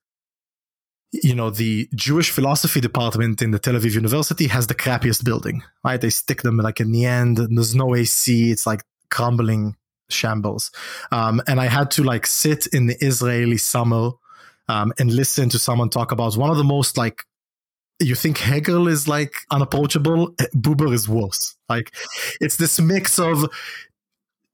[1.24, 5.64] you know, the Jewish philosophy department in the Tel Aviv University has the crappiest building,
[5.84, 6.00] right?
[6.00, 7.38] They stick them like in the end.
[7.38, 8.52] There's no AC.
[8.52, 9.76] It's like crumbling
[10.10, 10.72] shambles.
[11.12, 14.12] Um, and I had to like sit in the Israeli summer,
[14.68, 17.24] um, and listen to someone talk about one of the most like
[18.00, 21.56] you think Hegel is like unapproachable, Buber is worse.
[21.70, 21.94] Like
[22.42, 23.46] it's this mix of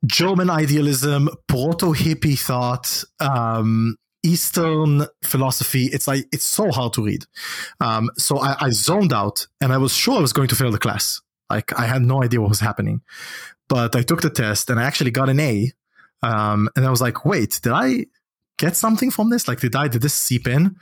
[0.06, 5.86] German idealism, proto hippie thought, um, Eastern philosophy.
[5.86, 7.26] It's like it's so hard to read.
[7.80, 10.72] Um, so I, I zoned out, and I was sure I was going to fail
[10.72, 11.22] the class.
[11.50, 13.02] Like I had no idea what was happening,
[13.68, 15.72] but I took the test and I actually got an A.
[16.24, 18.06] Um, and I was like, wait, did I
[18.58, 19.48] get something from this?
[19.48, 20.78] Like, did I did this seep in?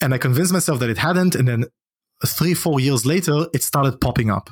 [0.00, 1.34] And I convinced myself that it hadn't.
[1.34, 1.64] And then
[2.26, 4.50] three, four years later, it started popping up.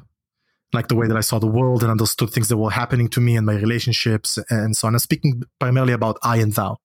[0.73, 3.21] Like the way that I saw the world and understood things that were happening to
[3.21, 4.95] me and my relationships and so on.
[4.95, 6.79] I'm speaking primarily about I and thou.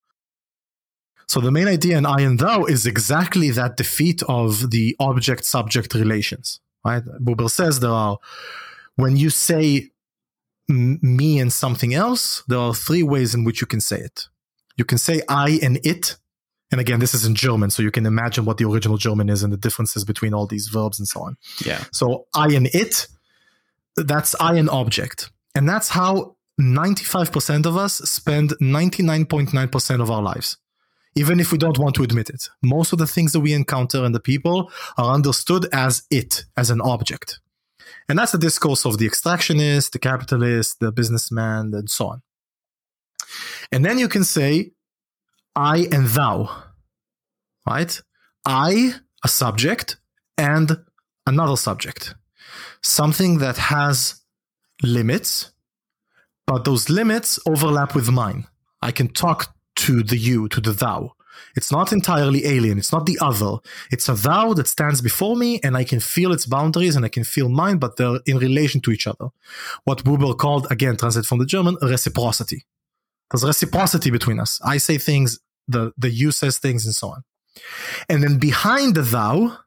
[1.27, 5.43] So the main idea in I and thou is exactly that defeat of the object
[5.45, 7.03] subject relations, right?
[7.03, 8.17] Buber says there are,
[8.95, 9.91] when you say
[10.67, 14.27] me and something else, there are three ways in which you can say it.
[14.77, 16.17] You can say I and it,
[16.71, 19.43] and again, this is in German, so you can imagine what the original German is
[19.43, 21.37] and the differences between all these verbs and so on.
[21.65, 21.83] Yeah.
[21.91, 23.07] So I and it,
[23.95, 25.29] that's I and object.
[25.53, 30.57] And that's how 95% of us spend 99.9% of our lives.
[31.15, 34.03] Even if we don't want to admit it, most of the things that we encounter
[34.03, 37.39] and the people are understood as it, as an object.
[38.09, 42.21] And that's the discourse of the extractionist, the capitalist, the businessman, and so on.
[43.71, 44.71] And then you can say,
[45.55, 46.63] I and thou,
[47.65, 48.01] right?
[48.45, 49.97] I, a subject,
[50.37, 50.77] and
[51.25, 52.13] another subject.
[52.83, 54.21] Something that has
[54.83, 55.51] limits,
[56.45, 58.47] but those limits overlap with mine.
[58.81, 61.13] I can talk to the you, to the thou.
[61.55, 62.77] It's not entirely alien.
[62.77, 63.57] It's not the other.
[63.91, 67.09] It's a thou that stands before me and I can feel its boundaries and I
[67.09, 69.29] can feel mine, but they're in relation to each other.
[69.83, 72.65] What Buber called, again, translated from the German, reciprocity.
[73.31, 74.59] There's reciprocity between us.
[74.63, 77.23] I say things, the, the you says things, and so on.
[78.09, 79.57] And then behind the thou,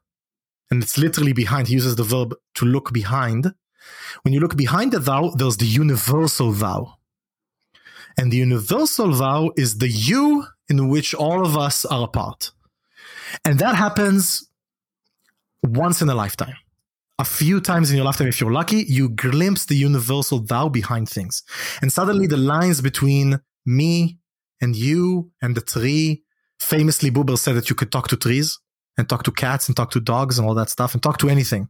[0.71, 3.53] and it's literally behind, he uses the verb to look behind.
[4.21, 6.98] When you look behind the thou, there's the universal thou.
[8.19, 12.51] And the universal thou is the you in which all of us are a part.
[13.45, 14.49] And that happens
[15.63, 16.57] once in a lifetime.
[17.17, 21.07] A few times in your lifetime, if you're lucky, you glimpse the universal thou behind
[21.07, 21.43] things.
[21.81, 24.17] And suddenly the lines between me
[24.59, 26.23] and you and the tree.
[26.59, 28.59] Famously, Buber said that you could talk to trees
[28.97, 31.29] and talk to cats and talk to dogs and all that stuff and talk to
[31.29, 31.69] anything.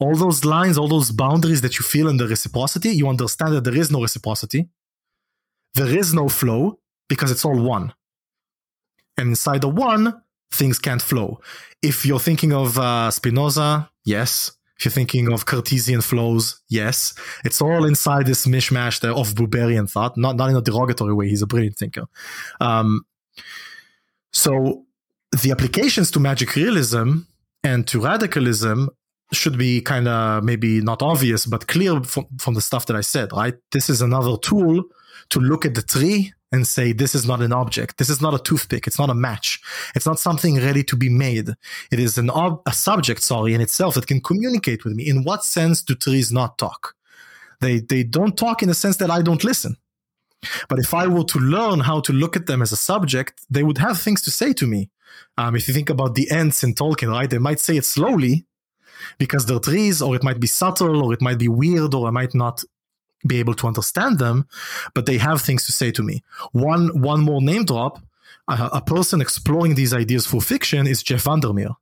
[0.00, 3.64] All those lines, all those boundaries that you feel in the reciprocity, you understand that
[3.64, 4.70] there is no reciprocity.
[5.74, 7.92] There is no flow because it's all one.
[9.16, 11.40] And inside the one, things can't flow.
[11.82, 14.52] If you're thinking of uh, Spinoza, yes.
[14.78, 17.14] If you're thinking of Cartesian flows, yes.
[17.44, 21.28] It's all inside this mishmash of Buberian thought, not, not in a derogatory way.
[21.28, 22.06] He's a brilliant thinker.
[22.60, 23.02] Um,
[24.32, 24.86] so
[25.42, 27.20] the applications to magic realism
[27.62, 28.88] and to radicalism
[29.32, 33.00] should be kind of maybe not obvious, but clear from, from the stuff that I
[33.00, 33.54] said, right?
[33.70, 34.84] This is another tool
[35.30, 37.98] to look at the tree and say, this is not an object.
[37.98, 38.86] This is not a toothpick.
[38.86, 39.60] It's not a match.
[39.94, 41.50] It's not something ready to be made.
[41.92, 45.08] It is an ob- a subject, sorry, in itself that can communicate with me.
[45.08, 46.94] In what sense do trees not talk?
[47.60, 49.76] They, they don't talk in the sense that I don't listen.
[50.68, 53.62] But if I were to learn how to look at them as a subject, they
[53.62, 54.90] would have things to say to me.
[55.36, 58.46] Um, if you think about the Ents in Tolkien, right, they might say it slowly
[59.18, 62.10] because they're trees, or it might be subtle, or it might be weird, or I
[62.10, 62.64] might not
[63.26, 64.46] be able to understand them,
[64.94, 66.22] but they have things to say to me.
[66.52, 68.00] One one more name drop:
[68.48, 71.76] a, a person exploring these ideas for fiction is Jeff Vandermeer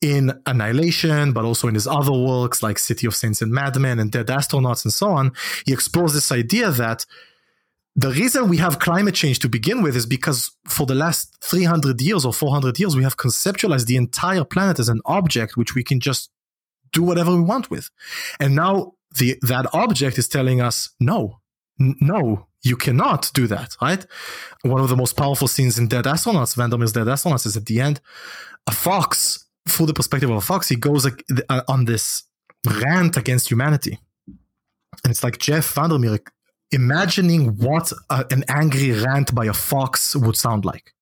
[0.00, 4.10] in Annihilation, but also in his other works like City of Saints and Madmen and
[4.10, 5.32] Dead Astronauts and so on.
[5.64, 7.06] He explores this idea that
[7.94, 12.00] the reason we have climate change to begin with is because for the last 300
[12.00, 15.84] years or 400 years, we have conceptualized the entire planet as an object which we
[15.84, 16.30] can just
[16.92, 17.90] do whatever we want with.
[18.40, 21.40] And now the, that object is telling us, no,
[21.80, 24.06] n- no, you cannot do that, right?
[24.62, 27.80] One of the most powerful scenes in Dead Astronauts, Vandermeer's Dead Astronauts, is at the
[27.80, 28.00] end,
[28.66, 32.24] a fox, through the perspective of a fox, he goes uh, on this
[32.66, 33.98] rant against humanity.
[35.04, 36.18] And it's like Jeff Vandermeer
[36.70, 40.92] imagining what a, an angry rant by a fox would sound like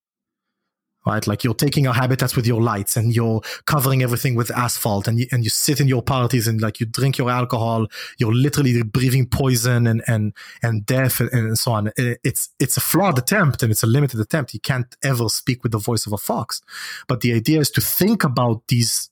[1.06, 1.26] right?
[1.26, 5.18] Like you're taking our habitats with your lights and you're covering everything with asphalt and
[5.18, 7.86] you, and you sit in your parties and like you drink your alcohol.
[8.18, 11.92] You're literally breathing poison and, and, and death and, and so on.
[11.96, 14.54] It's, it's a flawed attempt and it's a limited attempt.
[14.54, 16.60] You can't ever speak with the voice of a fox.
[17.08, 19.10] But the idea is to think about these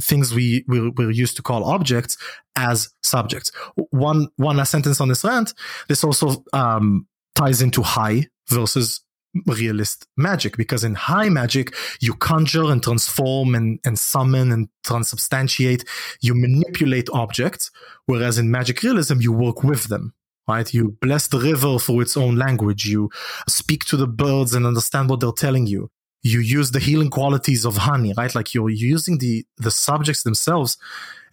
[0.00, 2.18] things we we're, we're, used to call objects
[2.54, 3.50] as subjects.
[3.90, 5.54] One one last sentence on this rant.
[5.88, 9.00] This also um, ties into high versus
[9.46, 15.86] realist magic because in high magic you conjure and transform and, and summon and transubstantiate.
[16.20, 17.70] You manipulate objects
[18.06, 20.14] whereas in magic realism you work with them
[20.48, 20.72] right?
[20.72, 22.86] You bless the river for its own language.
[22.86, 23.10] You
[23.48, 25.90] speak to the birds and understand what they're telling you
[26.26, 28.34] you use the healing qualities of honey right?
[28.34, 30.76] Like you're using the the subjects themselves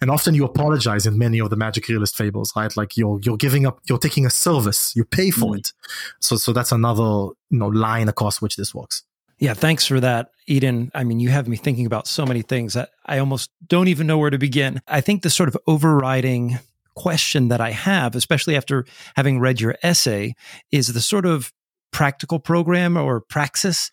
[0.00, 2.74] and often you apologize in many of the magic realist fables right?
[2.76, 5.58] Like you're you're giving up you're taking a service you pay for mm.
[5.58, 5.72] it.
[6.20, 9.02] So so that's another you know line across which this works.
[9.38, 10.90] Yeah thanks for that eden.
[10.94, 14.06] I mean you have me thinking about so many things that i almost don't even
[14.06, 14.80] know where to begin.
[14.86, 16.58] I think the sort of overriding
[16.96, 18.86] question that i have especially after
[19.16, 20.32] having read your essay
[20.70, 21.52] is the sort of
[21.90, 23.90] practical program or praxis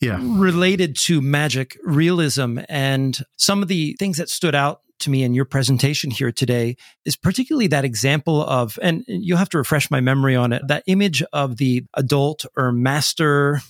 [0.00, 0.18] yeah.
[0.22, 5.34] related to magic realism and some of the things that stood out to me in
[5.34, 10.00] your presentation here today is particularly that example of, and you'll have to refresh my
[10.00, 13.60] memory on it, that image of the adult or master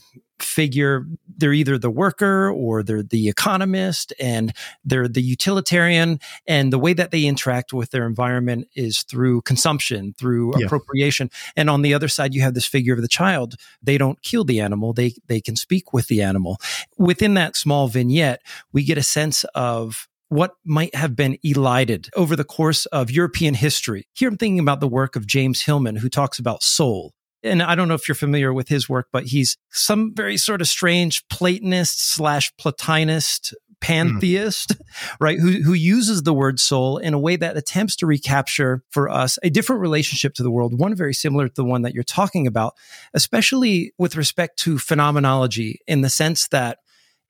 [0.43, 1.07] figure.
[1.37, 4.53] They're either the worker or they're the economist and
[4.85, 6.21] they're the utilitarian.
[6.47, 10.67] And the way that they interact with their environment is through consumption, through yeah.
[10.67, 11.31] appropriation.
[11.57, 13.55] And on the other side, you have this figure of the child.
[13.83, 14.93] They don't kill the animal.
[14.93, 16.59] They, they can speak with the animal.
[16.99, 22.37] Within that small vignette, we get a sense of what might have been elided over
[22.37, 24.07] the course of European history.
[24.15, 27.15] Here I'm thinking about the work of James Hillman, who talks about soul.
[27.43, 30.61] And I don't know if you're familiar with his work, but he's some very sort
[30.61, 34.81] of strange Platonist slash Platonist pantheist, mm.
[35.21, 35.39] right?
[35.39, 39.39] Who, who uses the word soul in a way that attempts to recapture for us
[39.43, 42.47] a different relationship to the world, one very similar to the one that you're talking
[42.47, 42.75] about,
[43.15, 46.79] especially with respect to phenomenology in the sense that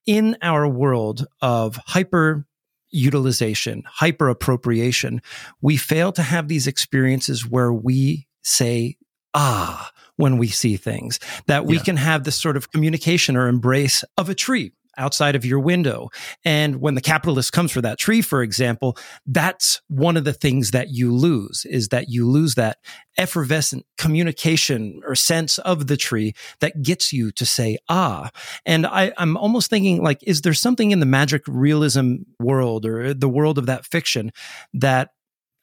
[0.06, 2.46] in our world of hyper
[2.90, 5.22] utilization, hyper appropriation,
[5.60, 8.96] we fail to have these experiences where we say,
[9.34, 11.82] ah, when we see things, that we yeah.
[11.82, 16.10] can have this sort of communication or embrace of a tree outside of your window.
[16.44, 20.72] And when the capitalist comes for that tree, for example, that's one of the things
[20.72, 22.78] that you lose is that you lose that
[23.16, 28.30] effervescent communication or sense of the tree that gets you to say, ah.
[28.66, 33.14] And I, I'm almost thinking like, is there something in the magic realism world or
[33.14, 34.32] the world of that fiction
[34.74, 35.10] that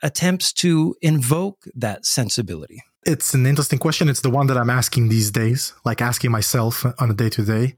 [0.01, 2.81] attempts to invoke that sensibility?
[3.05, 4.09] It's an interesting question.
[4.09, 7.45] It's the one that I'm asking these days, like asking myself on a day to
[7.45, 7.77] day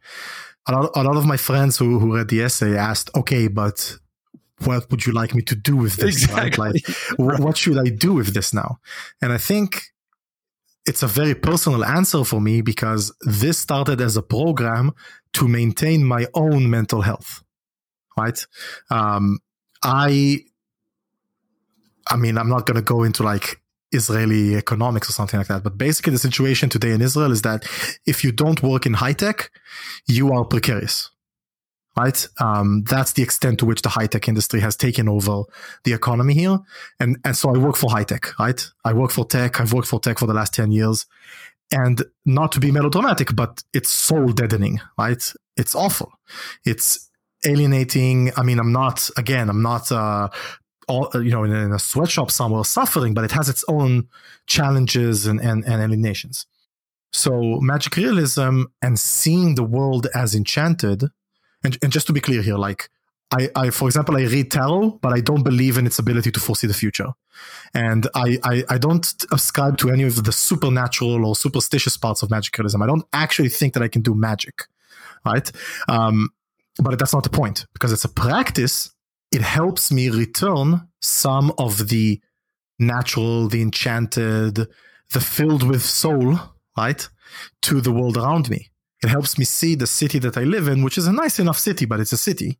[0.70, 3.98] a lot, a lot of my friends who, who read the essay asked, okay, but
[4.66, 6.24] what would you like me to do with this?
[6.24, 6.84] Exactly.
[7.18, 7.40] Right?
[7.40, 8.80] Like, what should I do with this now?
[9.22, 9.82] And I think
[10.86, 14.92] it's a very personal answer for me because this started as a program
[15.34, 17.44] to maintain my own mental health.
[18.18, 18.46] Right.
[18.90, 19.40] Um,
[19.82, 20.40] I,
[22.08, 23.62] I mean, I'm not going to go into like
[23.92, 25.64] Israeli economics or something like that.
[25.64, 27.64] But basically, the situation today in Israel is that
[28.06, 29.52] if you don't work in high tech,
[30.08, 31.10] you are precarious.
[31.98, 32.28] Right?
[32.40, 35.44] Um, that's the extent to which the high tech industry has taken over
[35.84, 36.60] the economy here.
[37.00, 38.66] And, and so I work for high tech, right?
[38.86, 39.60] I work for tech.
[39.60, 41.06] I've worked for tech for the last 10 years.
[41.72, 45.34] and not to be melodramatic, but it's soul deadening, right?
[45.56, 46.12] It's awful.
[46.66, 47.10] It's
[47.46, 48.32] alienating.
[48.36, 50.30] I mean, I'm not, again, I'm not, uh,
[50.90, 54.10] all, you know, in, in a sweatshop somewhere suffering, but it has its own
[54.48, 56.46] challenges and, and, and alienations.
[57.12, 61.04] So magic realism and seeing the world as enchanted,
[61.64, 62.90] and, and just to be clear here, like
[63.32, 66.40] I, I, for example, I read tarot, but I don't believe in its ability to
[66.40, 67.10] foresee the future.
[67.74, 72.32] And I, I, I don't ascribe to any of the supernatural or superstitious parts of
[72.32, 72.82] magic realism.
[72.82, 74.64] I don't actually think that I can do magic,
[75.26, 75.52] right?
[75.88, 76.30] Um,
[76.82, 78.92] but that's not the point because it's a practice.
[79.32, 82.20] It helps me return some of the
[82.80, 84.56] natural, the enchanted,
[85.14, 86.40] the filled with soul,
[86.78, 87.08] right,
[87.64, 88.72] to the world around me.
[89.04, 91.58] It helps me see the city that I live in, which is a nice enough
[91.58, 92.60] city, but it's a city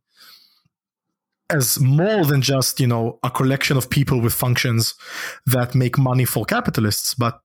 [1.50, 4.94] as more than just you know a collection of people with functions
[5.46, 7.40] that make money for capitalists but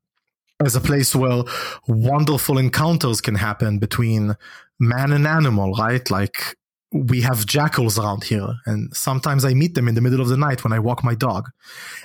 [0.64, 1.44] as a place where
[1.88, 4.36] wonderful encounters can happen between
[4.80, 6.56] man and animal right like
[6.96, 10.38] we have jackals around here and sometimes i meet them in the middle of the
[10.38, 11.50] night when i walk my dog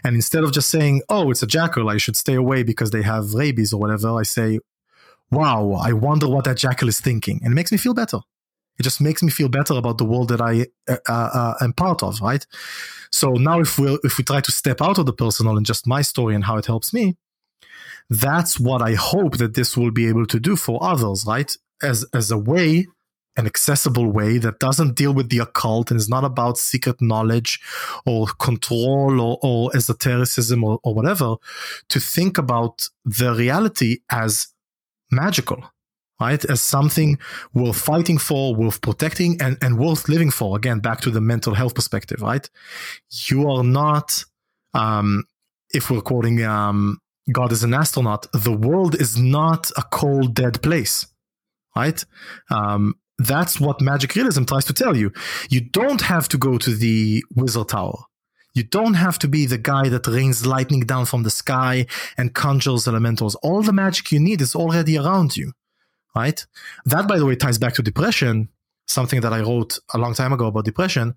[0.04, 3.02] and instead of just saying oh it's a jackal i should stay away because they
[3.02, 4.58] have rabies or whatever i say
[5.30, 8.18] wow i wonder what that jackal is thinking and it makes me feel better
[8.80, 11.74] it just makes me feel better about the world that I uh, uh, uh, am
[11.74, 12.46] part of, right?
[13.12, 15.86] So now, if we if we try to step out of the personal and just
[15.86, 17.18] my story and how it helps me,
[18.08, 21.54] that's what I hope that this will be able to do for others, right?
[21.82, 22.86] As as a way,
[23.36, 27.60] an accessible way that doesn't deal with the occult and is not about secret knowledge
[28.04, 31.36] or control or, or esotericism or, or whatever,
[31.88, 34.48] to think about the reality as
[35.10, 35.64] magical
[36.20, 36.44] right?
[36.44, 37.18] As something
[37.54, 40.54] worth fighting for, worth protecting, and, and worth living for.
[40.56, 42.48] Again, back to the mental health perspective, right?
[43.30, 44.22] You are not,
[44.74, 45.24] um,
[45.72, 46.98] if we're quoting um,
[47.32, 51.06] God is an astronaut, the world is not a cold, dead place,
[51.74, 52.04] right?
[52.50, 55.12] Um, that's what magic realism tries to tell you.
[55.48, 57.98] You don't have to go to the wizard tower.
[58.54, 61.86] You don't have to be the guy that rains lightning down from the sky
[62.18, 63.36] and conjures elementals.
[63.36, 65.52] All the magic you need is already around you
[66.14, 66.44] right?
[66.86, 68.48] That, by the way, ties back to depression,
[68.86, 71.14] something that I wrote a long time ago about depression.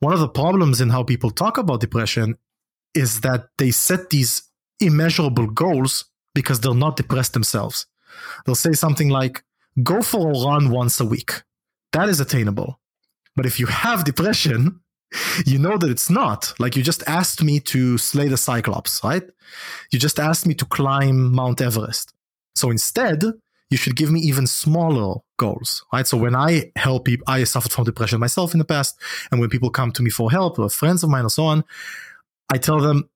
[0.00, 2.36] One of the problems in how people talk about depression
[2.94, 4.42] is that they set these
[4.80, 7.86] immeasurable goals because they're not depressed themselves.
[8.44, 9.42] They'll say something like,
[9.82, 11.42] go for a run once a week.
[11.92, 12.80] That is attainable.
[13.36, 14.80] But if you have depression,
[15.46, 16.54] you know that it's not.
[16.58, 19.22] Like you just asked me to slay the Cyclops, right?
[19.90, 22.12] You just asked me to climb Mount Everest.
[22.54, 23.24] So instead,
[23.70, 26.06] you should give me even smaller goals, right?
[26.06, 28.98] So when I help people, I suffered from depression myself in the past.
[29.30, 31.64] And when people come to me for help or friends of mine or so on,
[32.52, 33.08] I tell them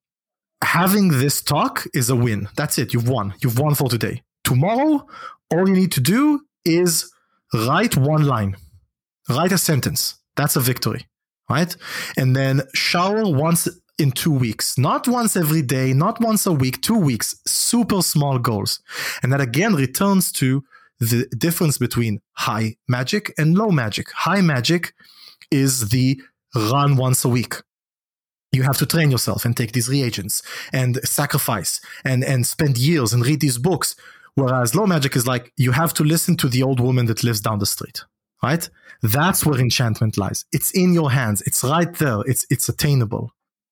[0.62, 2.48] having this talk is a win.
[2.56, 2.94] That's it.
[2.94, 3.34] You've won.
[3.42, 4.22] You've won for today.
[4.44, 5.06] Tomorrow,
[5.50, 7.10] all you need to do is
[7.52, 8.56] write one line,
[9.28, 10.16] write a sentence.
[10.36, 11.06] That's a victory,
[11.48, 11.74] right?
[12.16, 16.82] And then shower once in two weeks, not once every day, not once a week,
[16.82, 18.80] two weeks, super small goals.
[19.22, 20.64] And that again returns to
[20.98, 24.10] the difference between high magic and low magic.
[24.10, 24.94] High magic
[25.50, 26.20] is the
[26.54, 27.54] run once a week.
[28.52, 30.42] You have to train yourself and take these reagents
[30.72, 33.96] and sacrifice and, and spend years and read these books.
[34.36, 37.40] Whereas low magic is like you have to listen to the old woman that lives
[37.40, 38.04] down the street,
[38.42, 38.68] right?
[39.02, 40.44] That's where enchantment lies.
[40.52, 41.42] It's in your hands.
[41.42, 42.20] It's right there.
[42.26, 43.30] It's, it's attainable.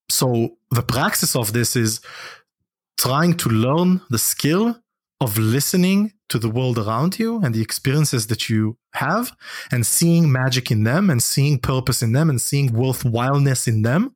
[0.08, 2.00] So the praxis of this is
[2.96, 4.76] trying to learn the skill
[5.20, 9.32] of listening to the world around you and the experiences that you have
[9.70, 14.14] and seeing magic in them and seeing purpose in them and seeing worthwhileness in them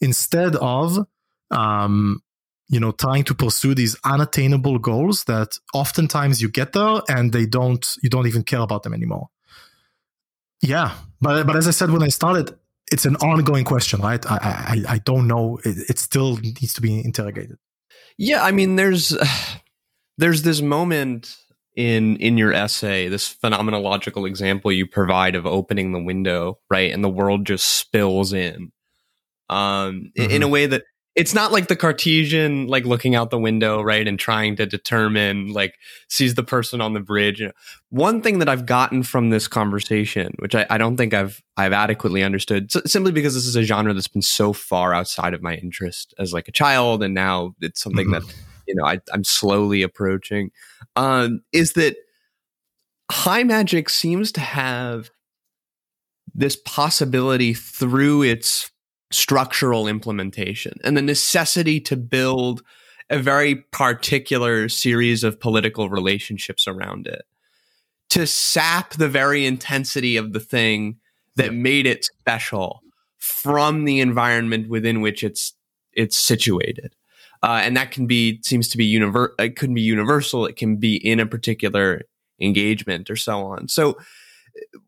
[0.00, 1.06] instead of
[1.50, 2.22] um,
[2.68, 7.46] you know trying to pursue these unattainable goals that oftentimes you get there and they
[7.46, 9.28] don't you don't even care about them anymore
[10.62, 12.56] yeah but but as i said when i started
[12.92, 14.24] it's an ongoing question, right?
[14.30, 14.36] I
[14.88, 15.58] I, I don't know.
[15.64, 17.58] It, it, still needs to be interrogated.
[18.16, 19.16] Yeah, I mean, there's
[20.18, 21.36] there's this moment
[21.74, 27.02] in in your essay, this phenomenological example you provide of opening the window, right, and
[27.02, 28.72] the world just spills in,
[29.50, 30.30] um, mm-hmm.
[30.30, 30.84] in a way that
[31.16, 35.48] it's not like the Cartesian, like looking out the window, right, and trying to determine,
[35.48, 37.42] like, sees the person on the bridge.
[37.88, 41.72] One thing that I've gotten from this conversation, which I, I don't think I've I've
[41.72, 45.42] adequately understood, so, simply because this is a genre that's been so far outside of
[45.42, 48.26] my interest as like a child, and now it's something mm-hmm.
[48.26, 48.36] that
[48.68, 50.50] you know I, am slowly approaching,
[50.96, 51.96] um, is that
[53.10, 55.10] high magic seems to have
[56.34, 58.70] this possibility through its
[59.10, 62.62] structural implementation and the necessity to build
[63.08, 67.24] a very particular series of political relationships around it.
[68.10, 70.96] To sap the very intensity of the thing
[71.36, 72.82] that made it special
[73.18, 75.54] from the environment within which it's
[75.92, 76.94] it's situated.
[77.42, 80.76] Uh, and that can be seems to be univer- it can be universal it can
[80.76, 82.02] be in a particular
[82.40, 83.68] engagement or so on.
[83.68, 83.98] So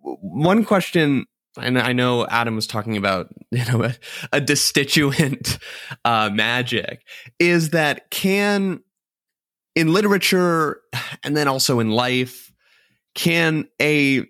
[0.02, 1.26] one question
[1.58, 3.94] and I know Adam was talking about you know a,
[4.32, 5.58] a destituent
[6.04, 7.02] uh, magic
[7.38, 8.80] is that can
[9.74, 10.80] in literature
[11.22, 12.52] and then also in life
[13.14, 14.24] can a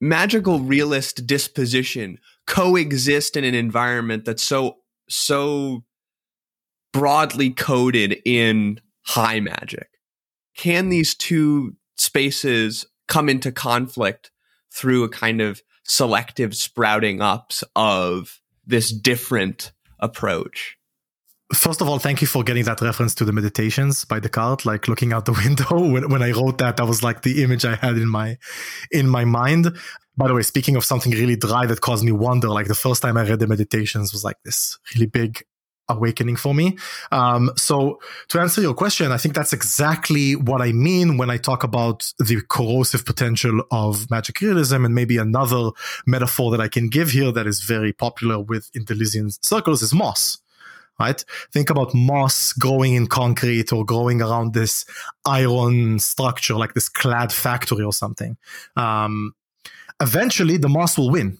[0.00, 5.84] magical realist disposition coexist in an environment that's so so
[6.92, 9.88] broadly coded in high magic?
[10.56, 14.30] Can these two spaces come into conflict
[14.72, 20.78] through a kind of selective sprouting ups of this different approach
[21.52, 24.86] First of all, thank you for getting that reference to the meditations by Descartes, like
[24.86, 25.90] looking out the window.
[25.90, 28.38] When, when I wrote that, that was like the image I had in my,
[28.92, 29.76] in my mind.
[30.16, 33.02] By the way, speaking of something really dry that caused me wonder, like the first
[33.02, 35.42] time I read the meditations was like this really big
[35.90, 36.78] awakening for me.
[37.12, 41.36] Um, so to answer your question, I think that's exactly what I mean when I
[41.36, 45.70] talk about the corrosive potential of magic realism and maybe another
[46.06, 48.86] metaphor that I can give here that is very popular with in
[49.42, 50.38] circles is moss
[51.00, 51.24] right?
[51.50, 54.84] Think about moss growing in concrete or growing around this
[55.24, 58.36] iron structure, like this clad factory or something.
[58.76, 59.32] Um,
[60.00, 61.38] eventually, the moss will win,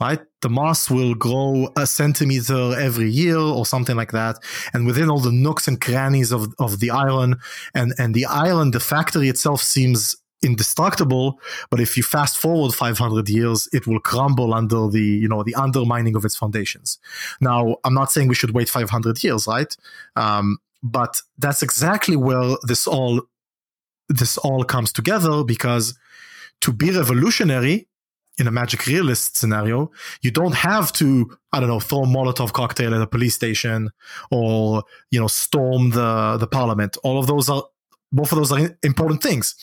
[0.00, 0.20] right?
[0.42, 4.36] The moss will grow a centimeter every year or something like that.
[4.72, 7.36] And within all the nooks and crannies of, of the island
[7.74, 13.28] and, and the island, the factory itself seems indestructible but if you fast forward 500
[13.28, 17.00] years it will crumble under the you know the undermining of its foundations
[17.40, 19.76] now i'm not saying we should wait 500 years right
[20.14, 23.22] um, but that's exactly where this all
[24.08, 25.98] this all comes together because
[26.60, 27.88] to be revolutionary
[28.38, 29.90] in a magic realist scenario
[30.22, 33.90] you don't have to i don't know throw a molotov cocktail at a police station
[34.30, 36.96] or you know storm the the parliament.
[37.02, 37.64] All of those are
[38.10, 39.54] both of those are important things.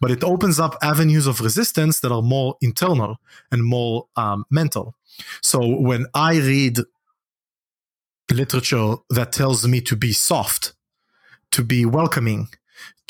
[0.00, 3.20] But it opens up avenues of resistance that are more internal
[3.52, 4.94] and more um, mental.
[5.42, 5.58] So
[5.88, 6.78] when i read
[8.30, 10.72] literature that tells me to be soft
[11.50, 12.48] to be welcoming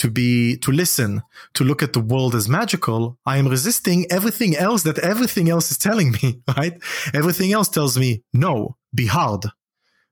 [0.03, 1.23] to be to listen
[1.55, 5.71] to look at the world as magical i am resisting everything else that everything else
[5.71, 6.75] is telling me right?
[7.15, 9.43] Everything else tells me no be hard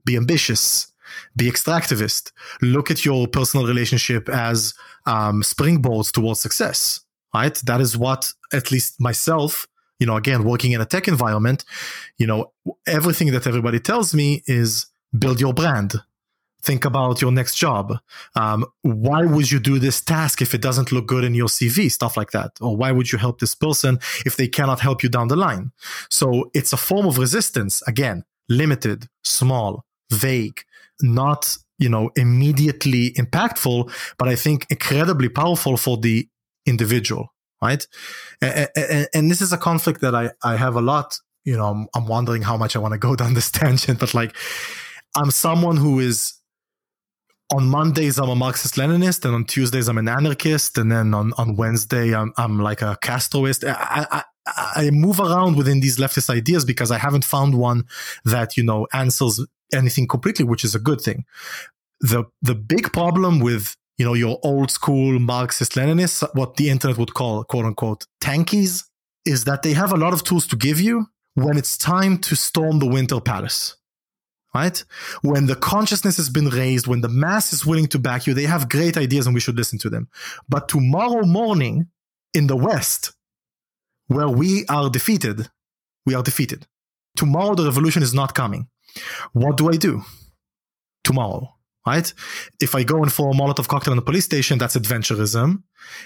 [0.05, 0.86] be ambitious
[1.34, 2.30] be extractivist.
[2.62, 4.74] Look at your personal relationship as
[5.07, 7.01] um, springboards towards success
[7.34, 7.57] right?
[7.64, 9.66] That is what at least myself
[9.99, 11.64] you know again working in a tech environment
[12.16, 12.53] you know
[12.86, 14.86] everything that everybody tells me is
[15.22, 15.91] build your brand
[16.63, 17.99] think about your next job.
[18.35, 21.91] Um, why would you do this task if it doesn't look good in your cv
[21.91, 22.53] stuff like that.
[22.61, 25.73] Or why would you help this person if they cannot help you down the line?
[26.11, 30.63] So it's a form of resistance again limited small vague
[31.03, 36.29] not you know immediately impactful but i think incredibly powerful for the
[36.67, 37.33] individual
[37.63, 37.87] right?
[38.41, 41.87] And, and, this is a conflict that i i have a lot you know i'm,
[41.95, 44.37] I'm wondering how much i want to go down this tangent but like
[45.17, 46.39] i'm someone who is
[47.55, 51.33] on Mondays I'm a Marxist Leninist, and on Tuesdays I'm an anarchist, and then on,
[51.37, 53.65] on Wednesday I'm I'm like a Castroist.
[53.67, 57.85] I, I I move around within these leftist ideas because I haven't found one
[58.25, 61.25] that you know answers anything completely, which is a good thing.
[62.01, 66.99] The the big problem with you know your old school Marxist Leninists, what the internet
[66.99, 68.85] would call quote unquote tankies,
[69.25, 72.35] is that they have a lot of tools to give you when it's time to
[72.35, 73.77] storm the Winter Palace.
[74.53, 74.83] Right?
[75.23, 78.45] When the consciousness has been raised, when the mass is willing to back you, they
[78.45, 80.09] have great ideas and we should listen to them.
[80.49, 81.87] But tomorrow morning
[82.35, 83.13] in the West,
[84.09, 85.49] where we are defeated,
[86.05, 86.67] we are defeated.
[87.17, 88.68] Tomorrow the revolution is not coming.
[89.33, 90.03] What do I do
[91.05, 91.55] tomorrow?
[91.87, 92.13] Right?
[92.61, 95.63] If I go and throw a Molotov cocktail in a police station, that's adventurism.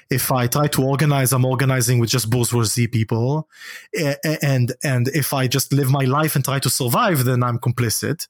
[0.08, 3.48] If I try to organize, I'm organizing with just bourgeoisie people.
[4.40, 8.28] And, and if I just live my life and try to survive, then I'm complicit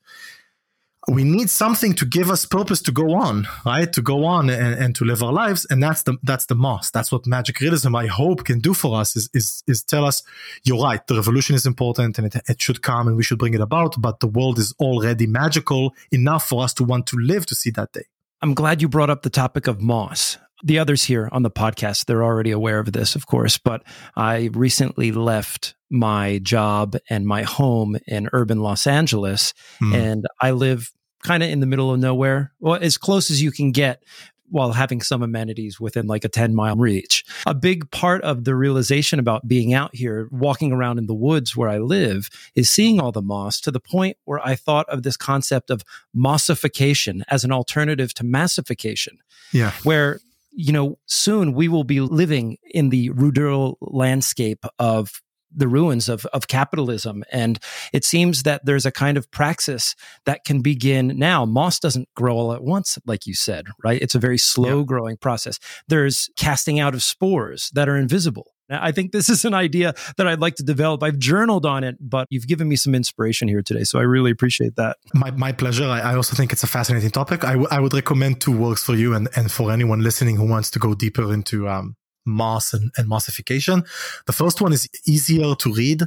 [1.08, 3.92] we need something to give us purpose to go on, right?
[3.92, 5.66] To go on and, and to live our lives.
[5.68, 6.90] And that's the, that's the moss.
[6.90, 10.22] That's what magic realism, I hope, can do for us is, is, is tell us,
[10.64, 11.06] you're right.
[11.06, 14.00] The revolution is important and it, it should come and we should bring it about.
[14.00, 17.70] But the world is already magical enough for us to want to live to see
[17.72, 18.04] that day.
[18.40, 22.06] I'm glad you brought up the topic of moss the others here on the podcast,
[22.06, 23.82] they're already aware of this, of course, but
[24.16, 29.94] I recently left my job and my home in urban Los Angeles, mm.
[29.94, 30.90] and I live
[31.22, 32.52] kind of in the middle of nowhere.
[32.60, 34.02] Well, as close as you can get
[34.50, 37.24] while having some amenities within like a 10 mile reach.
[37.46, 41.56] A big part of the realization about being out here, walking around in the woods
[41.56, 45.02] where I live, is seeing all the moss to the point where I thought of
[45.02, 49.18] this concept of mossification as an alternative to massification.
[49.52, 49.72] Yeah.
[49.82, 50.20] Where
[50.56, 55.20] you know, soon we will be living in the rural landscape of
[55.54, 57.24] the ruins of, of capitalism.
[57.30, 57.58] And
[57.92, 59.94] it seems that there's a kind of praxis
[60.26, 61.44] that can begin now.
[61.44, 64.00] Moss doesn't grow all at once, like you said, right?
[64.00, 64.84] It's a very slow yeah.
[64.84, 65.58] growing process.
[65.88, 68.52] There's casting out of spores that are invisible.
[68.68, 71.02] Now, I think this is an idea that I'd like to develop.
[71.02, 73.84] I've journaled on it, but you've given me some inspiration here today.
[73.84, 74.96] So I really appreciate that.
[75.12, 75.84] My, my pleasure.
[75.84, 77.44] I, I also think it's a fascinating topic.
[77.44, 80.48] I, w- I would recommend two works for you and, and for anyone listening who
[80.48, 83.84] wants to go deeper into um, moss and, and mossification.
[84.26, 86.02] The first one is easier to read,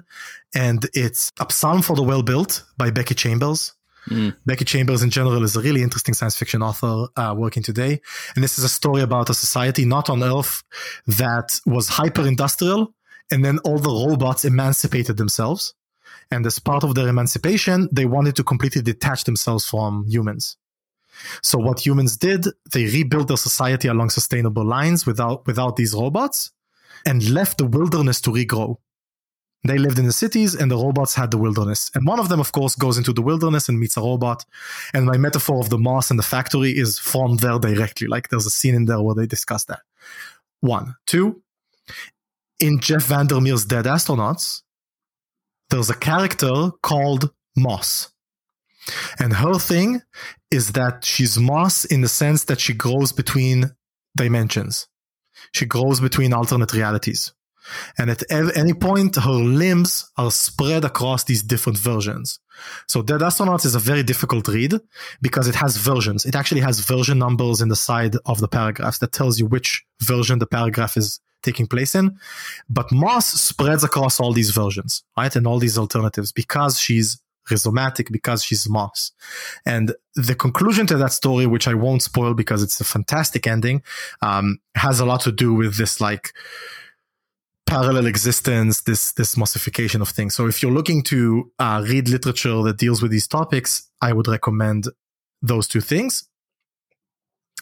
[0.56, 3.74] and it's A Psalm for the Wild Built by Becky Chambers.
[4.10, 4.36] Mm.
[4.46, 8.00] Becky Chambers, in general, is a really interesting science fiction author uh, working today.
[8.36, 10.64] And this is a story about a society not on Earth
[11.08, 12.94] that was hyper industrial,
[13.32, 15.74] and then all the robots emancipated themselves.
[16.32, 20.58] And as part of their emancipation, they wanted to completely detach themselves from humans.
[21.42, 26.52] So what humans did, they rebuilt their society along sustainable lines without without these robots
[27.06, 28.78] and left the wilderness to regrow.
[29.64, 31.92] They lived in the cities and the robots had the wilderness.
[31.96, 34.46] And one of them, of course, goes into the wilderness and meets a robot.
[34.94, 38.08] And my metaphor of the moss and the factory is from there directly.
[38.08, 39.82] Like there's a scene in there where they discuss that.
[40.62, 40.96] One.
[41.06, 41.42] Two,
[42.60, 44.62] in Jeff Vandermeer's Dead Astronauts,
[45.70, 48.12] there's a character called Moss.
[49.20, 50.02] And her thing
[50.52, 53.72] is that she's moss in the sense that she grows between
[54.16, 54.88] dimensions.
[55.54, 57.34] She grows between alternate realities.
[57.98, 62.40] And at any point, her limbs are spread across these different versions.
[62.88, 64.80] So Dead Astronauts is a very difficult read
[65.22, 66.26] because it has versions.
[66.26, 69.86] It actually has version numbers in the side of the paragraphs that tells you which
[70.02, 72.18] version the paragraph is taking place in.
[72.70, 75.36] But Moss spreads across all these versions, right?
[75.36, 79.12] And all these alternatives because she's rhizomatic because she's moss.
[79.66, 83.84] And the conclusion to that story, which I won't spoil because it's a fantastic ending,
[84.22, 86.34] um, has a lot to do with this like
[87.68, 90.34] parallel existence, this this mossification of things.
[90.34, 94.28] So if you're looking to uh, read literature that deals with these topics, I would
[94.28, 94.88] recommend
[95.42, 96.28] those two things.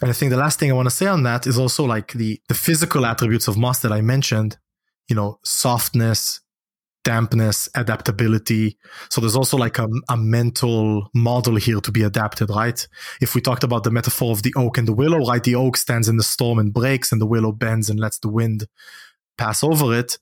[0.01, 2.13] And I think the last thing I want to say on that is also like
[2.13, 4.57] the the physical attributes of moss that I mentioned,
[5.09, 6.41] you know, softness,
[7.05, 8.77] dampness, adaptability.
[9.09, 12.85] So there's also like a, a, mental model here to be adapted, right?
[13.21, 15.43] If we talked about the metaphor of the oak and the willow, right?
[15.43, 18.27] The oak stands in the storm and breaks and the willow bends and lets the
[18.27, 18.67] wind
[19.37, 20.17] pass over it.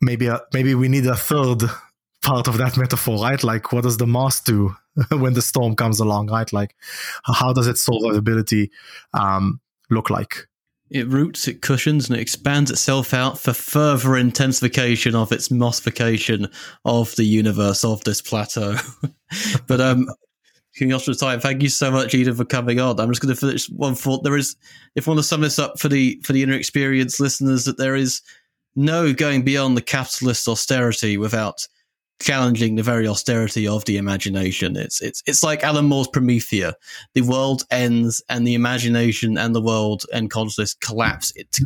[0.00, 1.62] Maybe, a, maybe we need a third
[2.22, 3.44] part of that metaphor, right?
[3.44, 4.74] Like what does the moss do
[5.10, 6.50] when the storm comes along, right?
[6.52, 6.74] Like
[7.22, 8.70] how does its survivability
[9.12, 9.60] um,
[9.90, 10.48] look like?
[10.90, 16.48] It roots, it cushions, and it expands itself out for further intensification of its mossification
[16.84, 18.76] of the universe of this plateau.
[19.68, 20.08] but um,
[20.74, 21.40] King Oscar time.
[21.40, 22.98] Thank you so much, Eden, for coming on.
[22.98, 24.22] I'm just going to finish one thought.
[24.22, 24.56] There is,
[24.94, 27.76] if I want to sum this up for the for the inner experience listeners, that
[27.78, 28.22] there is
[28.76, 31.66] no going beyond the capitalist austerity without
[32.20, 34.76] challenging the very austerity of the imagination.
[34.76, 36.74] It's it's it's like Alan Moore's Promethea.
[37.14, 41.32] The world ends, and the imagination and the world and consciousness collapse.
[41.34, 41.58] It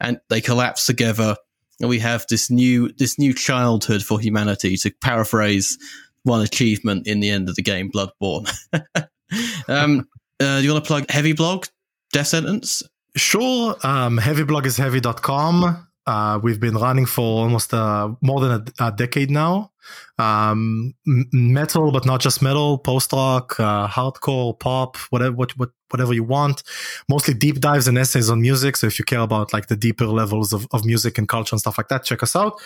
[0.00, 1.36] and they collapse together,
[1.80, 4.76] and we have this new this new childhood for humanity.
[4.78, 5.78] To paraphrase
[6.22, 8.50] one achievement in the end of the game, Bloodborne.
[9.68, 10.08] um,
[10.38, 11.66] uh, do you want to plug Heavy Blog,
[12.12, 12.82] Death Sentence?
[13.16, 13.74] Sure.
[13.82, 15.86] Um, heavyblog is heavy.com.
[16.10, 19.70] Uh, we've been running for almost uh, more than a, a decade now.
[20.18, 26.12] Um, metal, but not just metal, post rock, uh, hardcore, pop, whatever, what, what, whatever
[26.12, 26.64] you want.
[27.08, 28.76] Mostly deep dives and essays on music.
[28.76, 31.60] So if you care about like the deeper levels of, of music and culture and
[31.60, 32.60] stuff like that, check us out.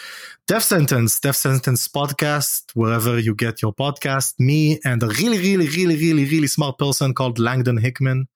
[0.48, 4.34] Death Sentence, Death Sentence podcast, wherever you get your podcast.
[4.38, 8.26] Me and a really, really, really, really, really smart person called Langdon Hickman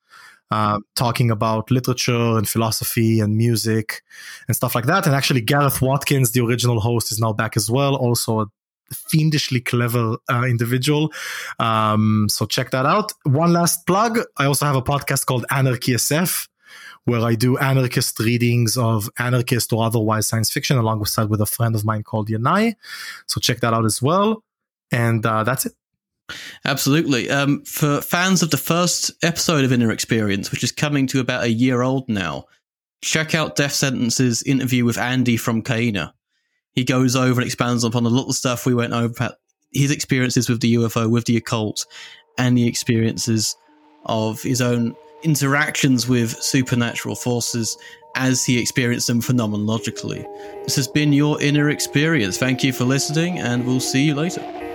[0.50, 4.02] uh, talking about literature and philosophy and music
[4.46, 5.06] and stuff like that.
[5.06, 7.96] And actually, Gareth Watkins, the original host, is now back as well.
[7.96, 8.46] Also, a
[8.92, 11.12] fiendishly clever uh, individual.
[11.58, 13.12] Um, so check that out.
[13.24, 16.48] One last plug: I also have a podcast called Anarchy SF.
[17.04, 21.74] Where I do anarchist readings of anarchist or otherwise science fiction alongside with a friend
[21.74, 22.74] of mine called Yanai.
[23.26, 24.44] So check that out as well.
[24.92, 25.72] And uh, that's it.
[26.64, 27.30] Absolutely.
[27.30, 31.44] Um, for fans of the first episode of Inner Experience, which is coming to about
[31.44, 32.44] a year old now,
[33.02, 36.12] check out Death Sentence's interview with Andy from Kaina.
[36.72, 39.34] He goes over and expands upon a lot of stuff we went over about
[39.72, 41.86] his experiences with the UFO, with the occult,
[42.36, 43.56] and the experiences
[44.06, 47.76] of his own interactions with supernatural forces
[48.14, 50.24] as he experienced them phenomenologically.
[50.64, 52.38] This has been your inner experience.
[52.38, 54.67] Thank you for listening, and we'll see you later.